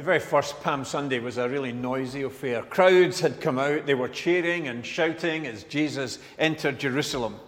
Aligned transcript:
The 0.00 0.06
very 0.06 0.18
first 0.18 0.62
Palm 0.62 0.86
Sunday 0.86 1.18
was 1.18 1.36
a 1.36 1.46
really 1.46 1.72
noisy 1.72 2.22
affair. 2.22 2.62
Crowds 2.62 3.20
had 3.20 3.38
come 3.38 3.58
out, 3.58 3.84
they 3.84 3.92
were 3.92 4.08
cheering 4.08 4.66
and 4.66 4.82
shouting 4.86 5.46
as 5.46 5.64
Jesus 5.64 6.18
entered 6.38 6.78
Jerusalem. 6.78 7.38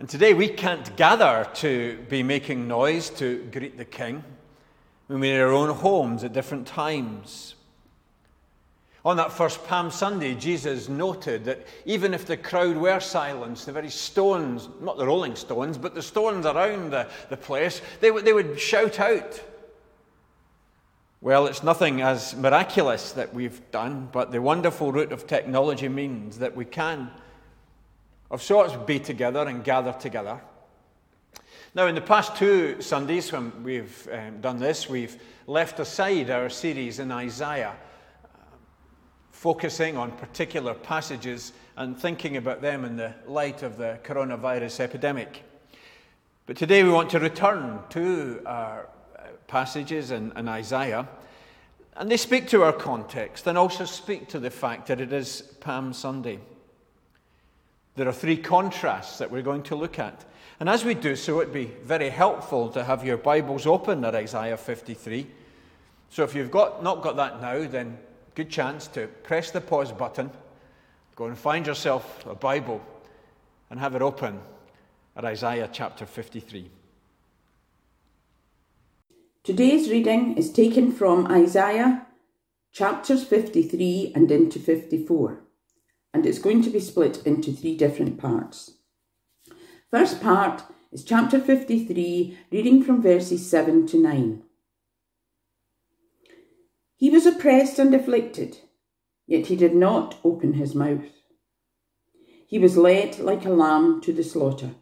And 0.00 0.08
today 0.08 0.34
we 0.34 0.48
can't 0.48 0.96
gather 0.96 1.48
to 1.54 2.04
be 2.08 2.24
making 2.24 2.66
noise 2.66 3.10
to 3.10 3.48
greet 3.52 3.78
the 3.78 3.84
King. 3.84 4.24
We're 5.06 5.36
in 5.36 5.40
our 5.40 5.52
own 5.52 5.72
homes 5.72 6.24
at 6.24 6.32
different 6.32 6.66
times. 6.66 7.54
On 9.04 9.16
that 9.16 9.30
first 9.30 9.64
Palm 9.68 9.92
Sunday, 9.92 10.34
Jesus 10.34 10.88
noted 10.88 11.44
that 11.44 11.64
even 11.84 12.12
if 12.12 12.26
the 12.26 12.36
crowd 12.36 12.76
were 12.76 12.98
silenced, 12.98 13.66
the 13.66 13.72
very 13.72 13.88
stones, 13.88 14.68
not 14.80 14.98
the 14.98 15.06
rolling 15.06 15.36
stones, 15.36 15.78
but 15.78 15.94
the 15.94 16.02
stones 16.02 16.44
around 16.44 16.90
the, 16.90 17.06
the 17.28 17.36
place, 17.36 17.82
they, 18.00 18.08
w- 18.08 18.24
they 18.24 18.32
would 18.32 18.58
shout 18.58 18.98
out. 18.98 19.40
Well, 21.22 21.48
it's 21.48 21.62
nothing 21.62 22.00
as 22.00 22.34
miraculous 22.34 23.12
that 23.12 23.34
we've 23.34 23.60
done, 23.72 24.08
but 24.10 24.32
the 24.32 24.40
wonderful 24.40 24.90
route 24.90 25.12
of 25.12 25.26
technology 25.26 25.86
means 25.86 26.38
that 26.38 26.56
we 26.56 26.64
can, 26.64 27.10
of 28.30 28.42
sorts, 28.42 28.74
be 28.86 28.98
together 28.98 29.46
and 29.46 29.62
gather 29.62 29.92
together. 29.92 30.40
Now, 31.74 31.88
in 31.88 31.94
the 31.94 32.00
past 32.00 32.36
two 32.36 32.80
Sundays, 32.80 33.30
when 33.32 33.62
we've 33.62 34.08
um, 34.10 34.40
done 34.40 34.58
this, 34.58 34.88
we've 34.88 35.22
left 35.46 35.78
aside 35.78 36.30
our 36.30 36.48
series 36.48 37.00
in 37.00 37.12
Isaiah, 37.12 37.76
uh, 38.24 38.38
focusing 39.30 39.98
on 39.98 40.12
particular 40.12 40.72
passages 40.72 41.52
and 41.76 41.98
thinking 41.98 42.38
about 42.38 42.62
them 42.62 42.82
in 42.86 42.96
the 42.96 43.14
light 43.26 43.62
of 43.62 43.76
the 43.76 43.98
coronavirus 44.04 44.80
epidemic. 44.80 45.42
But 46.46 46.56
today 46.56 46.82
we 46.82 46.88
want 46.88 47.10
to 47.10 47.20
return 47.20 47.80
to 47.90 48.40
our 48.46 48.88
passages 49.50 50.12
in, 50.12 50.32
in 50.36 50.48
Isaiah. 50.48 51.06
And 51.96 52.10
they 52.10 52.16
speak 52.16 52.48
to 52.48 52.62
our 52.62 52.72
context 52.72 53.46
and 53.46 53.58
also 53.58 53.84
speak 53.84 54.28
to 54.28 54.38
the 54.38 54.48
fact 54.48 54.86
that 54.86 55.00
it 55.00 55.12
is 55.12 55.42
Palm 55.60 55.92
Sunday. 55.92 56.38
There 57.96 58.08
are 58.08 58.12
three 58.12 58.36
contrasts 58.36 59.18
that 59.18 59.30
we're 59.30 59.42
going 59.42 59.64
to 59.64 59.74
look 59.74 59.98
at. 59.98 60.24
And 60.60 60.68
as 60.68 60.84
we 60.84 60.94
do 60.94 61.16
so, 61.16 61.40
it'd 61.40 61.52
be 61.52 61.72
very 61.82 62.08
helpful 62.08 62.68
to 62.70 62.84
have 62.84 63.04
your 63.04 63.16
Bibles 63.16 63.66
open 63.66 64.04
at 64.04 64.14
Isaiah 64.14 64.56
53. 64.56 65.26
So 66.10 66.22
if 66.22 66.34
you've 66.34 66.50
got, 66.50 66.82
not 66.82 67.02
got 67.02 67.16
that 67.16 67.42
now, 67.42 67.66
then 67.66 67.98
good 68.34 68.50
chance 68.50 68.86
to 68.88 69.08
press 69.08 69.50
the 69.50 69.60
pause 69.60 69.92
button, 69.92 70.30
go 71.16 71.26
and 71.26 71.36
find 71.36 71.66
yourself 71.66 72.24
a 72.24 72.34
Bible, 72.34 72.80
and 73.68 73.80
have 73.80 73.94
it 73.94 74.02
open 74.02 74.40
at 75.16 75.24
Isaiah 75.24 75.68
chapter 75.72 76.06
53. 76.06 76.70
Today's 79.42 79.88
reading 79.88 80.36
is 80.36 80.52
taken 80.52 80.92
from 80.92 81.26
Isaiah 81.26 82.06
chapters 82.72 83.24
53 83.24 84.12
and 84.14 84.30
into 84.30 84.58
54, 84.58 85.40
and 86.12 86.26
it's 86.26 86.38
going 86.38 86.60
to 86.60 86.68
be 86.68 86.78
split 86.78 87.26
into 87.26 87.50
three 87.50 87.74
different 87.74 88.18
parts. 88.18 88.72
First 89.90 90.20
part 90.20 90.64
is 90.92 91.04
chapter 91.04 91.40
53, 91.40 92.38
reading 92.52 92.84
from 92.84 93.00
verses 93.00 93.48
7 93.48 93.86
to 93.86 93.98
9. 93.98 94.42
He 96.96 97.08
was 97.08 97.24
oppressed 97.24 97.78
and 97.78 97.94
afflicted, 97.94 98.58
yet 99.26 99.46
he 99.46 99.56
did 99.56 99.74
not 99.74 100.18
open 100.22 100.52
his 100.52 100.74
mouth. 100.74 101.08
He 102.46 102.58
was 102.58 102.76
led 102.76 103.18
like 103.18 103.46
a 103.46 103.50
lamb 103.50 104.02
to 104.02 104.12
the 104.12 104.22
slaughter. 104.22 104.72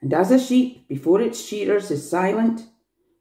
And 0.00 0.14
as 0.14 0.30
a 0.30 0.38
sheep 0.40 0.88
before 0.88 1.20
its 1.20 1.44
shearers 1.44 1.90
is 1.90 2.08
silent, 2.08 2.68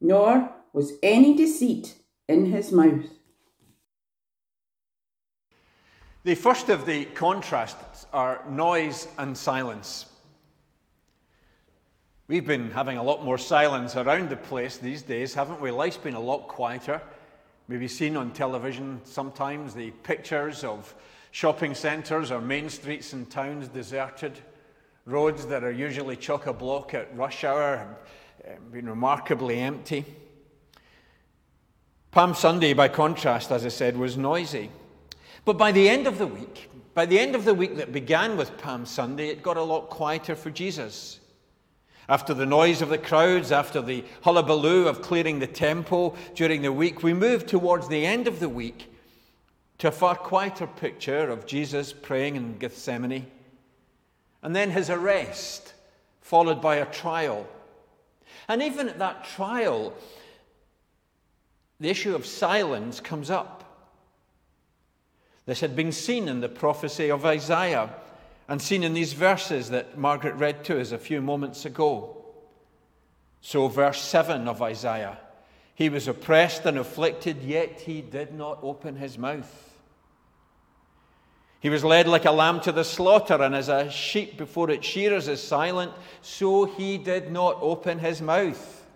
nor 0.00 0.50
was 0.72 0.92
any 1.02 1.34
deceit 1.34 1.94
in 2.28 2.46
his 2.46 2.72
mouth. 2.72 3.06
The 6.24 6.34
first 6.34 6.68
of 6.68 6.84
the 6.84 7.06
contrasts 7.06 8.06
are 8.12 8.44
noise 8.50 9.08
and 9.18 9.36
silence. 9.36 10.06
We've 12.26 12.46
been 12.46 12.70
having 12.70 12.98
a 12.98 13.02
lot 13.02 13.24
more 13.24 13.38
silence 13.38 13.96
around 13.96 14.28
the 14.28 14.36
place 14.36 14.76
these 14.76 15.00
days, 15.00 15.32
haven't 15.32 15.60
we? 15.60 15.70
Life's 15.70 15.96
been 15.96 16.14
a 16.14 16.20
lot 16.20 16.48
quieter. 16.48 17.00
Maybe 17.68 17.88
seen 17.88 18.16
on 18.16 18.32
television 18.32 19.00
sometimes 19.04 19.72
the 19.72 19.90
pictures 20.02 20.64
of 20.64 20.94
shopping 21.30 21.74
centres 21.74 22.30
or 22.30 22.40
main 22.40 22.68
streets 22.68 23.14
in 23.14 23.26
towns 23.26 23.68
deserted, 23.68 24.38
roads 25.06 25.46
that 25.46 25.64
are 25.64 25.72
usually 25.72 26.16
chock 26.16 26.46
a 26.46 26.52
block 26.52 26.92
at 26.92 27.16
rush 27.16 27.44
hour 27.44 27.96
Um, 28.48 28.70
been 28.70 28.88
remarkably 28.88 29.60
empty. 29.60 30.04
Palm 32.10 32.34
Sunday, 32.34 32.72
by 32.72 32.88
contrast, 32.88 33.50
as 33.50 33.66
I 33.66 33.68
said, 33.68 33.96
was 33.96 34.16
noisy. 34.16 34.70
But 35.44 35.58
by 35.58 35.72
the 35.72 35.88
end 35.88 36.06
of 36.06 36.16
the 36.16 36.26
week, 36.26 36.70
by 36.94 37.04
the 37.04 37.18
end 37.18 37.34
of 37.34 37.44
the 37.44 37.52
week 37.52 37.76
that 37.76 37.92
began 37.92 38.36
with 38.36 38.56
Palm 38.56 38.86
Sunday, 38.86 39.28
it 39.28 39.42
got 39.42 39.58
a 39.58 39.62
lot 39.62 39.90
quieter 39.90 40.34
for 40.34 40.50
Jesus. 40.50 41.20
After 42.08 42.32
the 42.32 42.46
noise 42.46 42.80
of 42.80 42.88
the 42.88 42.96
crowds, 42.96 43.52
after 43.52 43.82
the 43.82 44.02
hullabaloo 44.22 44.86
of 44.86 45.02
clearing 45.02 45.40
the 45.40 45.46
temple 45.46 46.16
during 46.34 46.62
the 46.62 46.72
week, 46.72 47.02
we 47.02 47.12
moved 47.12 47.48
towards 47.48 47.88
the 47.88 48.06
end 48.06 48.26
of 48.26 48.40
the 48.40 48.48
week 48.48 48.90
to 49.78 49.88
a 49.88 49.92
far 49.92 50.14
quieter 50.14 50.66
picture 50.66 51.28
of 51.28 51.46
Jesus 51.46 51.92
praying 51.92 52.36
in 52.36 52.56
Gethsemane, 52.56 53.26
and 54.42 54.56
then 54.56 54.70
his 54.70 54.88
arrest, 54.88 55.74
followed 56.22 56.62
by 56.62 56.76
a 56.76 56.86
trial 56.86 57.46
and 58.48 58.62
even 58.62 58.88
at 58.88 58.98
that 58.98 59.24
trial, 59.24 59.94
the 61.80 61.90
issue 61.90 62.14
of 62.14 62.26
silence 62.26 62.98
comes 62.98 63.30
up. 63.30 63.64
This 65.46 65.60
had 65.60 65.76
been 65.76 65.92
seen 65.92 66.28
in 66.28 66.40
the 66.40 66.48
prophecy 66.48 67.10
of 67.10 67.24
Isaiah 67.24 67.90
and 68.48 68.60
seen 68.60 68.82
in 68.82 68.94
these 68.94 69.12
verses 69.12 69.70
that 69.70 69.98
Margaret 69.98 70.34
read 70.34 70.64
to 70.64 70.80
us 70.80 70.92
a 70.92 70.98
few 70.98 71.20
moments 71.20 71.64
ago. 71.64 72.24
So, 73.40 73.68
verse 73.68 74.00
7 74.00 74.48
of 74.48 74.62
Isaiah 74.62 75.18
He 75.74 75.88
was 75.88 76.08
oppressed 76.08 76.64
and 76.64 76.78
afflicted, 76.78 77.42
yet 77.42 77.82
he 77.82 78.00
did 78.00 78.34
not 78.34 78.58
open 78.62 78.96
his 78.96 79.18
mouth. 79.18 79.67
He 81.60 81.70
was 81.70 81.84
led 81.84 82.06
like 82.06 82.24
a 82.24 82.30
lamb 82.30 82.60
to 82.60 82.72
the 82.72 82.84
slaughter, 82.84 83.42
and 83.42 83.54
as 83.54 83.68
a 83.68 83.90
sheep 83.90 84.36
before 84.36 84.70
its 84.70 84.86
shearers 84.86 85.26
is 85.26 85.42
silent, 85.42 85.92
so 86.22 86.64
he 86.64 86.98
did 86.98 87.32
not 87.32 87.58
open 87.60 87.98
his 87.98 88.22
mouth. 88.22 88.86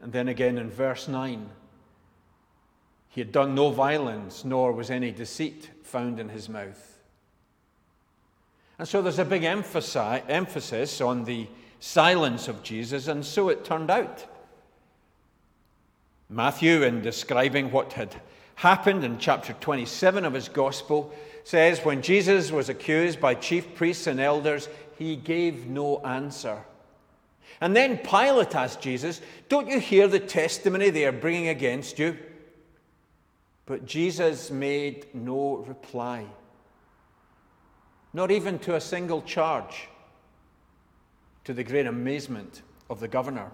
And 0.00 0.12
then 0.12 0.28
again 0.28 0.56
in 0.56 0.70
verse 0.70 1.08
9, 1.08 1.48
he 3.10 3.20
had 3.20 3.32
done 3.32 3.54
no 3.54 3.70
violence, 3.70 4.44
nor 4.44 4.72
was 4.72 4.90
any 4.90 5.10
deceit 5.10 5.70
found 5.82 6.18
in 6.18 6.30
his 6.30 6.48
mouth. 6.48 7.00
And 8.78 8.88
so 8.88 9.02
there's 9.02 9.18
a 9.18 9.24
big 9.26 9.44
emphasis 9.44 11.00
on 11.02 11.24
the 11.24 11.46
silence 11.78 12.48
of 12.48 12.62
Jesus, 12.62 13.08
and 13.08 13.24
so 13.24 13.50
it 13.50 13.64
turned 13.64 13.90
out. 13.90 14.24
Matthew, 16.30 16.82
in 16.82 17.02
describing 17.02 17.70
what 17.70 17.92
had 17.92 18.16
happened 18.56 19.04
in 19.04 19.18
chapter 19.18 19.52
27 19.54 20.24
of 20.24 20.32
his 20.32 20.48
gospel 20.48 21.12
says 21.44 21.84
when 21.84 22.02
Jesus 22.02 22.50
was 22.50 22.68
accused 22.68 23.20
by 23.20 23.34
chief 23.34 23.74
priests 23.74 24.06
and 24.06 24.20
elders, 24.20 24.68
he 24.98 25.16
gave 25.16 25.66
no 25.66 25.98
answer. 26.00 26.62
And 27.60 27.76
then 27.76 27.98
Pilate 27.98 28.54
asked 28.54 28.80
Jesus, 28.80 29.20
Don't 29.48 29.68
you 29.68 29.78
hear 29.78 30.08
the 30.08 30.20
testimony 30.20 30.90
they 30.90 31.06
are 31.06 31.12
bringing 31.12 31.48
against 31.48 31.98
you? 31.98 32.18
But 33.66 33.86
Jesus 33.86 34.50
made 34.50 35.06
no 35.14 35.58
reply, 35.58 36.26
not 38.12 38.30
even 38.30 38.58
to 38.60 38.74
a 38.74 38.80
single 38.80 39.22
charge, 39.22 39.88
to 41.44 41.54
the 41.54 41.64
great 41.64 41.86
amazement 41.86 42.62
of 42.90 43.00
the 43.00 43.08
governor. 43.08 43.50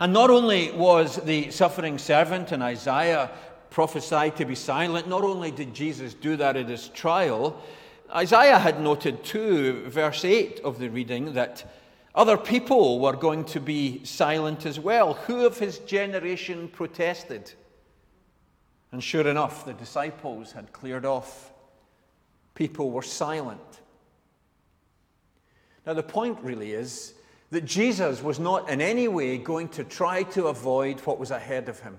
And 0.00 0.12
not 0.12 0.30
only 0.30 0.70
was 0.72 1.16
the 1.16 1.50
suffering 1.50 1.98
servant 1.98 2.52
in 2.52 2.62
Isaiah 2.62 3.30
prophesied 3.70 4.36
to 4.36 4.44
be 4.44 4.54
silent, 4.54 5.08
not 5.08 5.24
only 5.24 5.50
did 5.50 5.74
Jesus 5.74 6.14
do 6.14 6.36
that 6.36 6.56
at 6.56 6.68
his 6.68 6.88
trial, 6.88 7.62
Isaiah 8.14 8.58
had 8.58 8.80
noted 8.80 9.22
too, 9.24 9.84
verse 9.88 10.24
8 10.24 10.60
of 10.64 10.78
the 10.78 10.88
reading, 10.88 11.34
that 11.34 11.64
Other 12.14 12.36
people 12.36 12.98
were 12.98 13.14
going 13.14 13.44
to 13.44 13.60
be 13.60 14.04
silent 14.04 14.66
as 14.66 14.80
well. 14.80 15.14
Who 15.14 15.46
of 15.46 15.58
his 15.58 15.78
generation 15.78 16.68
protested? 16.68 17.52
And 18.90 19.04
sure 19.04 19.28
enough, 19.28 19.64
the 19.64 19.74
disciples 19.74 20.50
had 20.50 20.72
cleared 20.72 21.04
off. 21.04 21.52
People 22.54 22.90
were 22.90 23.02
silent. 23.02 23.60
Now, 25.86 25.94
the 25.94 26.02
point 26.02 26.40
really 26.42 26.72
is 26.72 27.14
that 27.50 27.64
Jesus 27.64 28.22
was 28.22 28.38
not 28.38 28.68
in 28.68 28.80
any 28.80 29.08
way 29.08 29.38
going 29.38 29.68
to 29.70 29.84
try 29.84 30.22
to 30.24 30.46
avoid 30.46 31.00
what 31.00 31.18
was 31.18 31.30
ahead 31.30 31.68
of 31.68 31.80
him. 31.80 31.96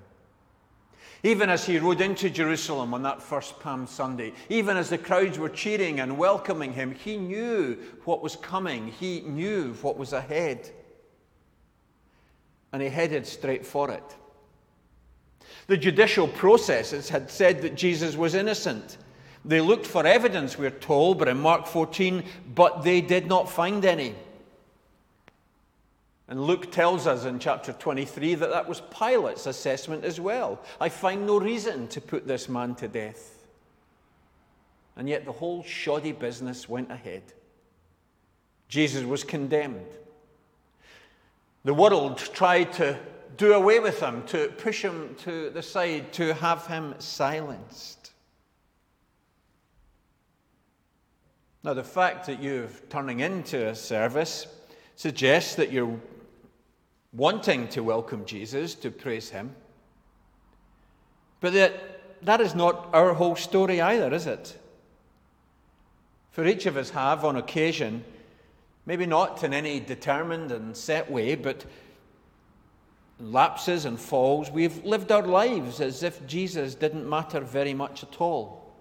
Even 1.24 1.50
as 1.50 1.66
he 1.66 1.80
rode 1.80 2.00
into 2.00 2.30
Jerusalem 2.30 2.94
on 2.94 3.04
that 3.04 3.22
first 3.22 3.60
Palm 3.60 3.88
Sunday, 3.88 4.32
even 4.48 4.78
as 4.78 4.90
the 4.90 4.98
crowds 4.98 5.38
were 5.38 5.50
cheering 5.50 6.00
and 6.00 6.18
welcoming 6.18 6.72
him, 6.72 6.94
he 6.94 7.18
knew 7.18 7.78
what 8.06 8.22
was 8.22 8.38
coming. 8.38 8.88
He 8.88 9.22
knew 9.22 9.74
what 9.82 9.98
was 9.98 10.14
ahead. 10.14 10.70
And 12.72 12.82
he 12.82 12.88
headed 12.88 13.26
straight 13.26 13.66
for 13.66 13.92
it. 13.92 14.16
The 15.68 15.78
judicial 15.78 16.28
processes 16.28 17.10
had 17.10 17.30
said 17.30 17.64
that 17.64 17.76
Jesus 17.76 18.16
was 18.16 18.34
innocent. 18.34 18.98
They 19.44 19.62
looked 19.62 19.86
for 19.86 20.06
evidence, 20.06 20.58
we're 20.58 20.70
told, 20.70 21.20
but 21.20 21.28
in 21.28 21.40
Mark 21.40 21.68
14, 21.68 22.24
but 22.56 22.84
they 22.84 23.02
did 23.02 23.28
not 23.28 23.50
find 23.50 23.84
any. 23.84 24.16
And 26.30 26.44
Luke 26.44 26.72
tells 26.72 27.08
us 27.08 27.26
in 27.26 27.40
chapter 27.40 27.74
23 27.74 28.36
that 28.36 28.52
that 28.52 28.70
was 28.70 28.84
Pilate's 28.92 29.48
assessment 29.48 30.06
as 30.06 30.22
well. 30.22 30.62
I 30.80 30.88
find 30.88 31.26
no 31.26 31.40
reason 31.40 31.88
to 31.88 32.00
put 32.00 32.28
this 32.28 32.48
man 32.48 32.76
to 32.76 32.88
death. 32.88 33.48
And 34.96 35.10
yet 35.10 35.26
the 35.26 35.32
whole 35.32 35.64
shoddy 35.64 36.12
business 36.12 36.70
went 36.70 36.92
ahead. 36.92 37.24
Jesus 38.68 39.04
was 39.06 39.24
condemned. 39.24 39.88
The 41.64 41.74
world 41.74 42.20
tried 42.20 42.74
to 42.74 43.00
do 43.36 43.54
away 43.54 43.80
with 43.80 44.00
him, 44.00 44.24
to 44.28 44.50
push 44.50 44.84
him 44.84 45.16
to 45.20 45.50
the 45.50 45.64
side, 45.64 46.14
to 46.14 46.36
have 46.36 46.68
him 46.68 46.94
silenced. 47.00 48.12
Now, 51.64 51.74
the 51.74 51.84
fact 51.84 52.28
that 52.28 52.42
you're 52.42 52.70
turning 52.90 53.20
into 53.22 53.70
a 53.70 53.76
service 53.76 54.46
suggests 54.96 55.56
that 55.56 55.72
you're 55.72 56.00
wanting 57.14 57.68
to 57.70 57.82
welcome 57.82 58.26
Jesus, 58.26 58.76
to 58.76 58.92
praise 58.92 59.30
him. 59.30 59.56
But 61.42 61.54
that, 61.54 62.24
that 62.24 62.42
is 62.42 62.54
not 62.54 62.90
our 62.94 63.14
whole 63.14 63.36
story 63.36 63.82
either, 63.82 64.14
is 64.14 64.28
it? 64.28 64.58
For 66.32 66.46
each 66.46 66.66
of 66.66 66.78
us 66.78 66.92
have, 66.92 67.26
on 67.26 67.36
occasion, 67.36 68.04
maybe 68.86 69.06
not 69.06 69.44
in 69.44 69.54
any 69.54 69.80
determined 69.80 70.52
and 70.52 70.76
set 70.76 71.10
way, 71.10 71.36
but 71.36 71.66
lapses 73.20 73.86
and 73.86 74.00
falls, 74.00 74.50
we've 74.50 74.84
lived 74.86 75.12
our 75.12 75.26
lives 75.26 75.82
as 75.82 76.04
if 76.04 76.26
Jesus 76.26 76.76
didn't 76.76 77.08
matter 77.08 77.42
very 77.42 77.74
much 77.74 78.04
at 78.04 78.22
all. 78.22 78.74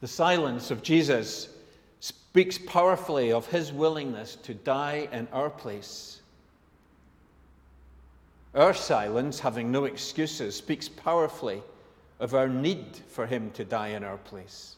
The 0.00 0.08
silence 0.08 0.70
of 0.70 0.82
Jesus 0.82 1.48
speaks 2.30 2.58
powerfully 2.58 3.32
of 3.32 3.48
his 3.48 3.72
willingness 3.72 4.36
to 4.36 4.54
die 4.54 5.08
in 5.10 5.26
our 5.32 5.50
place. 5.50 6.20
Our 8.54 8.72
silence, 8.72 9.40
having 9.40 9.72
no 9.72 9.84
excuses, 9.84 10.54
speaks 10.54 10.88
powerfully 10.88 11.60
of 12.20 12.34
our 12.34 12.46
need 12.46 12.84
for 13.08 13.26
him 13.26 13.50
to 13.54 13.64
die 13.64 13.88
in 13.88 14.04
our 14.04 14.16
place. 14.16 14.76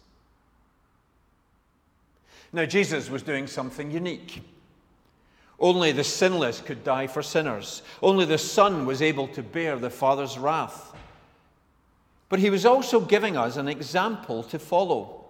Now, 2.54 2.64
Jesus 2.64 3.10
was 3.10 3.22
doing 3.22 3.46
something 3.46 3.90
unique. 3.90 4.43
Only 5.60 5.93
the 5.93 6.05
sinless 6.05 6.62
could 6.62 6.82
die 6.82 7.06
for 7.06 7.22
sinners. 7.22 7.82
Only 8.02 8.25
the 8.25 8.38
Son 8.38 8.87
was 8.87 9.02
able 9.02 9.28
to 9.28 9.43
bear 9.43 9.78
the 9.78 9.90
Father's 9.90 10.38
wrath. 10.38 10.94
But 12.31 12.38
he 12.40 12.48
was 12.48 12.64
also 12.64 12.98
giving 12.98 13.37
us 13.37 13.58
an 13.58 13.69
example 13.69 14.43
to 14.44 14.58
follow. 14.58 15.21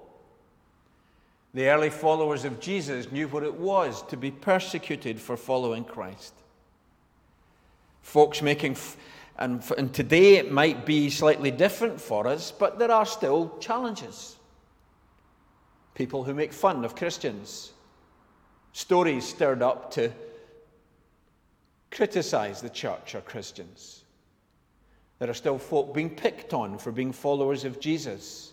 The 1.54 1.68
early 1.68 1.90
followers 1.90 2.44
of 2.44 2.60
Jesus 2.60 3.12
knew 3.12 3.28
what 3.28 3.42
it 3.42 3.54
was 3.54 4.02
to 4.06 4.16
be 4.16 4.30
persecuted 4.30 5.20
for 5.20 5.36
following 5.36 5.84
Christ. 5.84 6.32
Folks 8.00 8.40
making, 8.40 8.72
f- 8.72 8.96
and, 9.38 9.60
f- 9.60 9.72
and 9.72 9.92
today 9.92 10.36
it 10.36 10.50
might 10.50 10.86
be 10.86 11.10
slightly 11.10 11.50
different 11.50 12.00
for 12.00 12.26
us, 12.26 12.50
but 12.50 12.78
there 12.78 12.90
are 12.90 13.04
still 13.04 13.58
challenges. 13.58 14.36
People 15.94 16.24
who 16.24 16.32
make 16.32 16.54
fun 16.54 16.86
of 16.86 16.96
Christians, 16.96 17.72
stories 18.72 19.28
stirred 19.28 19.62
up 19.62 19.90
to 19.92 20.10
criticize 21.90 22.62
the 22.62 22.70
church 22.70 23.14
or 23.14 23.20
Christians. 23.20 24.04
There 25.18 25.28
are 25.28 25.34
still 25.34 25.58
folk 25.58 25.92
being 25.92 26.16
picked 26.16 26.54
on 26.54 26.78
for 26.78 26.90
being 26.90 27.12
followers 27.12 27.66
of 27.66 27.78
Jesus. 27.78 28.51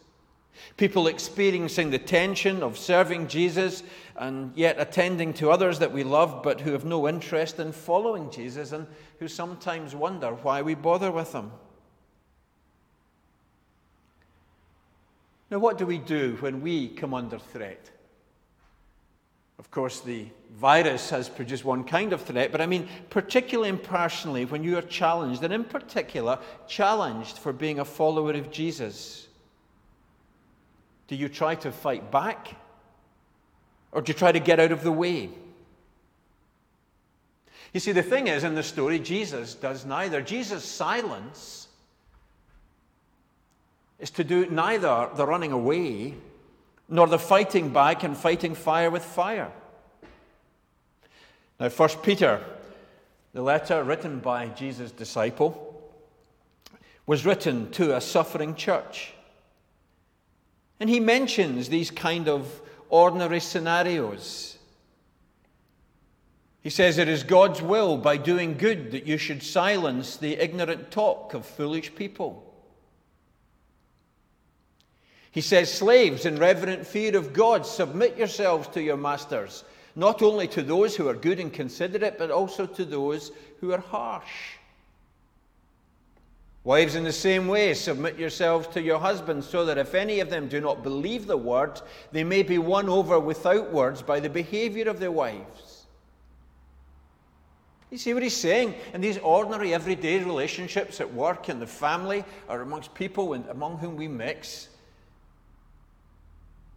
People 0.77 1.07
experiencing 1.07 1.89
the 1.89 1.99
tension 1.99 2.63
of 2.63 2.77
serving 2.77 3.27
Jesus 3.27 3.83
and 4.15 4.51
yet 4.55 4.79
attending 4.79 5.33
to 5.35 5.51
others 5.51 5.79
that 5.79 5.91
we 5.91 6.03
love 6.03 6.41
but 6.43 6.61
who 6.61 6.71
have 6.71 6.85
no 6.85 7.07
interest 7.07 7.59
in 7.59 7.71
following 7.71 8.29
Jesus 8.31 8.71
and 8.71 8.87
who 9.19 9.27
sometimes 9.27 9.95
wonder 9.95 10.31
why 10.31 10.61
we 10.61 10.75
bother 10.75 11.11
with 11.11 11.31
them. 11.31 11.51
Now, 15.49 15.59
what 15.59 15.77
do 15.77 15.85
we 15.85 15.97
do 15.97 16.37
when 16.41 16.61
we 16.61 16.89
come 16.89 17.13
under 17.13 17.39
threat? 17.39 17.89
Of 19.57 19.71
course, 19.71 19.99
the 19.99 20.27
virus 20.57 21.09
has 21.09 21.27
produced 21.27 21.65
one 21.65 21.83
kind 21.83 22.13
of 22.13 22.21
threat, 22.21 22.51
but 22.51 22.61
I 22.61 22.65
mean, 22.65 22.87
particularly 23.09 23.69
and 23.69 23.81
personally, 23.81 24.45
when 24.45 24.63
you 24.63 24.77
are 24.77 24.83
challenged, 24.83 25.43
and 25.43 25.53
in 25.53 25.63
particular, 25.63 26.39
challenged 26.67 27.37
for 27.37 27.51
being 27.51 27.79
a 27.79 27.85
follower 27.85 28.33
of 28.33 28.51
Jesus. 28.51 29.27
Do 31.09 31.15
you 31.15 31.27
try 31.27 31.55
to 31.55 31.71
fight 31.71 32.11
back? 32.11 32.55
Or 33.91 34.01
do 34.01 34.11
you 34.11 34.13
try 34.13 34.31
to 34.31 34.39
get 34.39 34.59
out 34.59 34.71
of 34.71 34.83
the 34.83 34.91
way? 34.91 35.31
You 37.73 37.79
see, 37.79 37.91
the 37.93 38.03
thing 38.03 38.27
is, 38.27 38.43
in 38.43 38.53
the 38.53 38.61
story, 38.61 38.99
Jesus 38.99 39.55
does 39.55 39.85
neither. 39.85 40.21
Jesus' 40.21 40.63
silence 40.63 41.67
is 43.97 44.11
to 44.11 44.23
do 44.23 44.45
neither 44.51 45.09
the 45.15 45.25
running 45.25 45.51
away 45.51 46.13
nor 46.87 47.07
the 47.07 47.17
fighting 47.17 47.73
back 47.73 48.03
and 48.03 48.15
fighting 48.15 48.53
fire 48.53 48.91
with 48.91 49.03
fire. 49.03 49.51
Now, 51.59 51.69
First 51.69 52.03
Peter, 52.03 52.43
the 53.33 53.41
letter 53.41 53.83
written 53.83 54.19
by 54.19 54.49
Jesus' 54.49 54.91
disciple, 54.91 55.91
was 57.07 57.25
written 57.25 57.71
to 57.71 57.95
a 57.95 58.01
suffering 58.01 58.53
church. 58.53 59.13
And 60.79 60.89
he 60.89 60.99
mentions 60.99 61.69
these 61.69 61.91
kind 61.91 62.27
of 62.27 62.61
ordinary 62.89 63.39
scenarios. 63.39 64.57
He 66.61 66.69
says, 66.69 66.97
It 66.97 67.07
is 67.07 67.23
God's 67.23 67.61
will 67.61 67.97
by 67.97 68.17
doing 68.17 68.57
good 68.57 68.91
that 68.91 69.05
you 69.05 69.17
should 69.17 69.43
silence 69.43 70.17
the 70.17 70.41
ignorant 70.41 70.91
talk 70.91 71.33
of 71.33 71.45
foolish 71.45 71.95
people. 71.95 72.45
He 75.31 75.41
says, 75.41 75.73
Slaves, 75.73 76.25
in 76.25 76.37
reverent 76.39 76.85
fear 76.85 77.15
of 77.15 77.33
God, 77.33 77.65
submit 77.65 78.17
yourselves 78.17 78.67
to 78.69 78.81
your 78.81 78.97
masters, 78.97 79.63
not 79.95 80.21
only 80.21 80.47
to 80.49 80.63
those 80.63 80.95
who 80.95 81.07
are 81.07 81.13
good 81.13 81.39
and 81.39 81.53
considerate, 81.53 82.17
but 82.17 82.31
also 82.31 82.65
to 82.65 82.85
those 82.85 83.31
who 83.59 83.71
are 83.71 83.79
harsh. 83.79 84.57
Wives, 86.65 86.95
in 86.95 87.05
the 87.05 87.13
same 87.13 87.47
way, 87.47 87.73
submit 87.73 88.19
yourselves 88.19 88.67
to 88.67 88.81
your 88.81 88.99
husbands, 88.99 89.47
so 89.47 89.65
that 89.65 89.77
if 89.77 89.95
any 89.95 90.19
of 90.19 90.29
them 90.29 90.49
do 90.49 90.59
not 90.59 90.83
believe 90.83 91.25
the 91.25 91.37
word, 91.37 91.81
they 92.11 92.23
may 92.23 92.43
be 92.43 92.57
won 92.57 92.89
over 92.89 93.17
without 93.19 93.71
words 93.71 94.01
by 94.01 94.19
the 94.19 94.29
behavior 94.29 94.89
of 94.89 94.99
their 94.99 95.11
wives. 95.11 95.85
You 97.89 97.97
see 97.97 98.13
what 98.13 98.21
he's 98.21 98.35
saying? 98.35 98.75
In 98.93 99.01
these 99.01 99.17
ordinary, 99.19 99.73
everyday 99.73 100.19
relationships 100.19 100.99
at 100.99 101.11
work, 101.13 101.49
in 101.49 101.59
the 101.59 101.65
family, 101.65 102.25
or 102.47 102.61
amongst 102.61 102.93
people 102.93 103.33
among 103.33 103.77
whom 103.77 103.95
we 103.95 104.07
mix, 104.07 104.67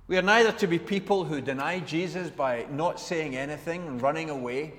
we 0.06 0.16
are 0.16 0.22
neither 0.22 0.52
to 0.52 0.66
be 0.66 0.78
people 0.78 1.24
who 1.24 1.40
deny 1.40 1.80
Jesus 1.80 2.30
by 2.30 2.66
not 2.70 3.00
saying 3.00 3.36
anything 3.36 3.86
and 3.86 4.00
running 4.00 4.30
away, 4.30 4.74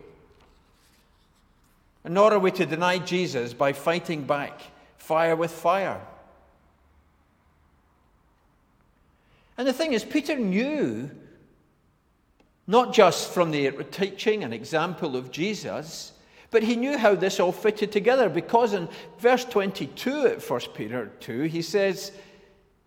nor 2.06 2.34
are 2.34 2.40
we 2.40 2.52
to 2.52 2.66
deny 2.66 3.00
Jesus 3.00 3.54
by 3.54 3.74
fighting 3.74 4.24
back 4.24 4.62
fire 5.04 5.36
with 5.36 5.52
fire. 5.52 6.00
And 9.58 9.68
the 9.68 9.74
thing 9.74 9.92
is, 9.92 10.06
Peter 10.06 10.38
knew, 10.38 11.12
not 12.68 12.94
just 12.94 13.32
from 13.34 13.52
the 13.52 13.70
teaching 13.92 14.46
and 14.46 14.54
example 14.54 15.18
of 15.18 15.30
Jesus, 15.30 16.14
but 16.52 16.64
he 16.64 16.78
knew 16.78 16.98
how 16.98 17.16
this 17.16 17.42
all 17.42 17.52
fitted 17.52 17.92
together 17.92 18.30
because 18.30 18.74
in 18.74 18.88
verse 19.20 19.44
22 19.44 20.28
at 20.28 20.50
1 20.50 20.62
Peter 20.74 21.12
2, 21.20 21.44
he 21.44 21.62
says, 21.62 22.14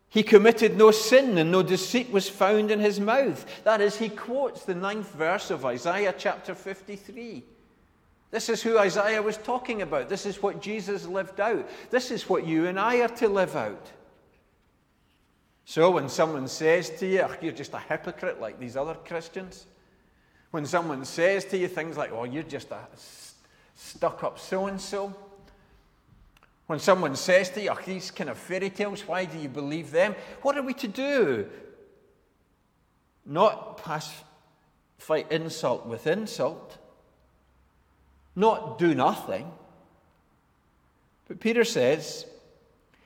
He 0.09 0.23
committed 0.23 0.75
no 0.75 0.93
sin 0.93 1.37
and 1.37 1.53
no 1.53 1.63
deceit 1.63 2.11
was 2.11 2.31
found 2.31 2.71
in 2.71 2.81
his 2.81 2.99
mouth. 2.99 3.45
That 3.65 3.83
is, 3.83 3.99
he 3.99 4.09
quotes 4.09 4.65
the 4.65 4.75
ninth 4.75 5.13
verse 5.13 5.51
of 5.51 5.67
Isaiah 5.67 6.15
chapter 6.17 6.55
53. 6.55 7.45
This 8.31 8.49
is 8.49 8.63
who 8.63 8.79
Isaiah 8.79 9.23
was 9.23 9.37
talking 9.37 9.83
about. 9.83 10.09
This 10.09 10.27
is 10.27 10.43
what 10.43 10.61
Jesus 10.61 11.07
lived 11.07 11.41
out. 11.41 11.69
This 11.91 12.11
is 12.11 12.29
what 12.29 12.47
you 12.47 12.67
and 12.67 12.79
I 12.79 13.01
are 13.01 13.09
to 13.09 13.29
live 13.29 13.55
out. 13.57 13.87
So 15.65 15.91
when 15.91 16.09
someone 16.09 16.49
says 16.49 16.91
to 16.99 17.07
you, 17.07 17.27
you're 17.41 17.53
just 17.53 17.75
a 17.75 17.79
hypocrite 17.79 18.41
like 18.41 18.59
these 18.59 18.77
other 18.77 18.95
Christians, 18.95 19.67
when 20.51 20.65
someone 20.65 21.05
says 21.05 21.45
to 21.47 21.59
you 21.59 21.69
things 21.69 21.97
like, 21.97 22.13
oh, 22.13 22.25
you're 22.25 22.43
just 22.43 22.71
a 22.71 22.79
stuck 23.75 24.25
up 24.25 24.39
so 24.39 24.67
and 24.67 24.81
so, 24.81 25.15
when 26.67 26.79
someone 26.79 27.15
says 27.15 27.51
to 27.51 27.63
you, 27.63 27.71
oh, 27.71 27.79
these 27.85 28.11
kind 28.11 28.31
of 28.31 28.39
fairy 28.39 28.71
tales, 28.71 29.07
why 29.07 29.25
do 29.25 29.39
you 29.39 29.49
believe 29.49 29.91
them? 29.93 30.15
What 30.43 30.57
are 30.57 30.63
we 30.63 30.75
to 30.75 30.89
do? 30.89 31.49
Not 33.25 33.79
pass, 33.79 34.13
fight 34.99 35.31
insult 35.31 35.87
with 35.87 36.07
insult, 36.07 36.79
not 38.37 38.79
do 38.79 38.95
nothing. 38.95 39.51
But 41.27 41.41
Peter 41.41 41.65
says, 41.65 42.27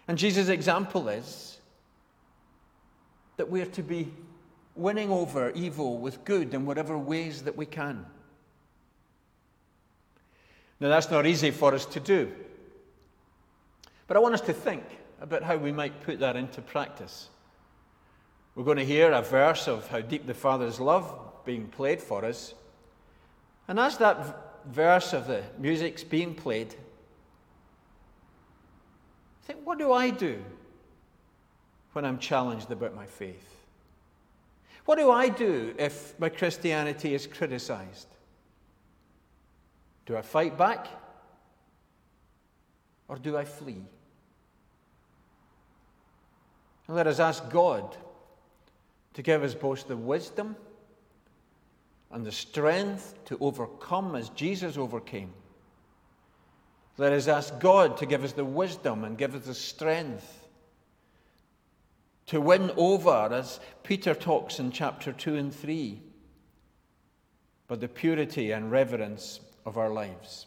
and 0.06 0.18
Jesus' 0.18 0.48
example 0.48 1.08
is, 1.08 1.58
that 3.36 3.48
we're 3.48 3.64
to 3.64 3.82
be 3.82 4.12
winning 4.74 5.10
over 5.10 5.50
evil 5.52 5.96
with 5.96 6.24
good 6.24 6.52
in 6.52 6.66
whatever 6.66 6.98
ways 6.98 7.44
that 7.44 7.56
we 7.56 7.64
can. 7.64 8.04
Now, 10.78 10.88
that's 10.88 11.10
not 11.10 11.26
easy 11.26 11.50
for 11.50 11.74
us 11.74 11.86
to 11.86 12.00
do. 12.00 12.32
But 14.06 14.16
I 14.16 14.20
want 14.20 14.34
us 14.34 14.40
to 14.42 14.52
think 14.52 14.82
about 15.20 15.42
how 15.42 15.56
we 15.56 15.72
might 15.72 16.02
put 16.02 16.18
that 16.20 16.36
into 16.36 16.60
practice. 16.60 17.28
We're 18.54 18.64
going 18.64 18.78
to 18.78 18.84
hear 18.84 19.12
a 19.12 19.22
verse 19.22 19.68
of 19.68 19.88
how 19.88 20.00
deep 20.00 20.26
the 20.26 20.34
Father's 20.34 20.80
love 20.80 21.44
being 21.44 21.68
played 21.68 22.00
for 22.00 22.24
us. 22.24 22.54
And 23.68 23.78
as 23.78 23.98
that 23.98 24.49
verse 24.66 25.12
of 25.12 25.26
the 25.26 25.42
music's 25.58 26.04
being 26.04 26.34
played, 26.34 26.74
think, 29.52 29.66
what 29.66 29.78
do 29.78 29.92
I 29.92 30.10
do 30.10 30.42
when 31.92 32.04
I'm 32.04 32.18
challenged 32.18 32.70
about 32.70 32.94
my 32.94 33.06
faith? 33.06 33.56
What 34.84 34.96
do 34.98 35.10
I 35.10 35.28
do 35.28 35.74
if 35.78 36.18
my 36.18 36.28
Christianity 36.28 37.14
is 37.14 37.26
criticized? 37.26 38.08
Do 40.06 40.16
I 40.16 40.22
fight 40.22 40.56
back? 40.56 40.88
Or 43.08 43.16
do 43.16 43.36
I 43.36 43.44
flee? 43.44 43.82
And 46.86 46.96
let 46.96 47.06
us 47.06 47.18
ask 47.20 47.48
God 47.50 47.96
to 49.14 49.22
give 49.22 49.42
us 49.42 49.54
both 49.54 49.86
the 49.86 49.96
wisdom 49.96 50.56
and 52.10 52.24
the 52.24 52.32
strength 52.32 53.14
to 53.26 53.38
overcome 53.40 54.16
as 54.16 54.28
Jesus 54.30 54.76
overcame. 54.76 55.32
Let 56.98 57.12
us 57.12 57.28
ask 57.28 57.58
God 57.60 57.96
to 57.98 58.06
give 58.06 58.24
us 58.24 58.32
the 58.32 58.44
wisdom 58.44 59.04
and 59.04 59.16
give 59.16 59.34
us 59.34 59.46
the 59.46 59.54
strength 59.54 60.36
to 62.26 62.40
win 62.40 62.70
over, 62.76 63.28
as 63.32 63.58
Peter 63.82 64.14
talks 64.14 64.60
in 64.60 64.70
chapter 64.70 65.12
2 65.12 65.34
and 65.34 65.54
3, 65.54 66.00
but 67.66 67.80
the 67.80 67.88
purity 67.88 68.52
and 68.52 68.70
reverence 68.70 69.40
of 69.66 69.76
our 69.76 69.90
lives. 69.90 70.46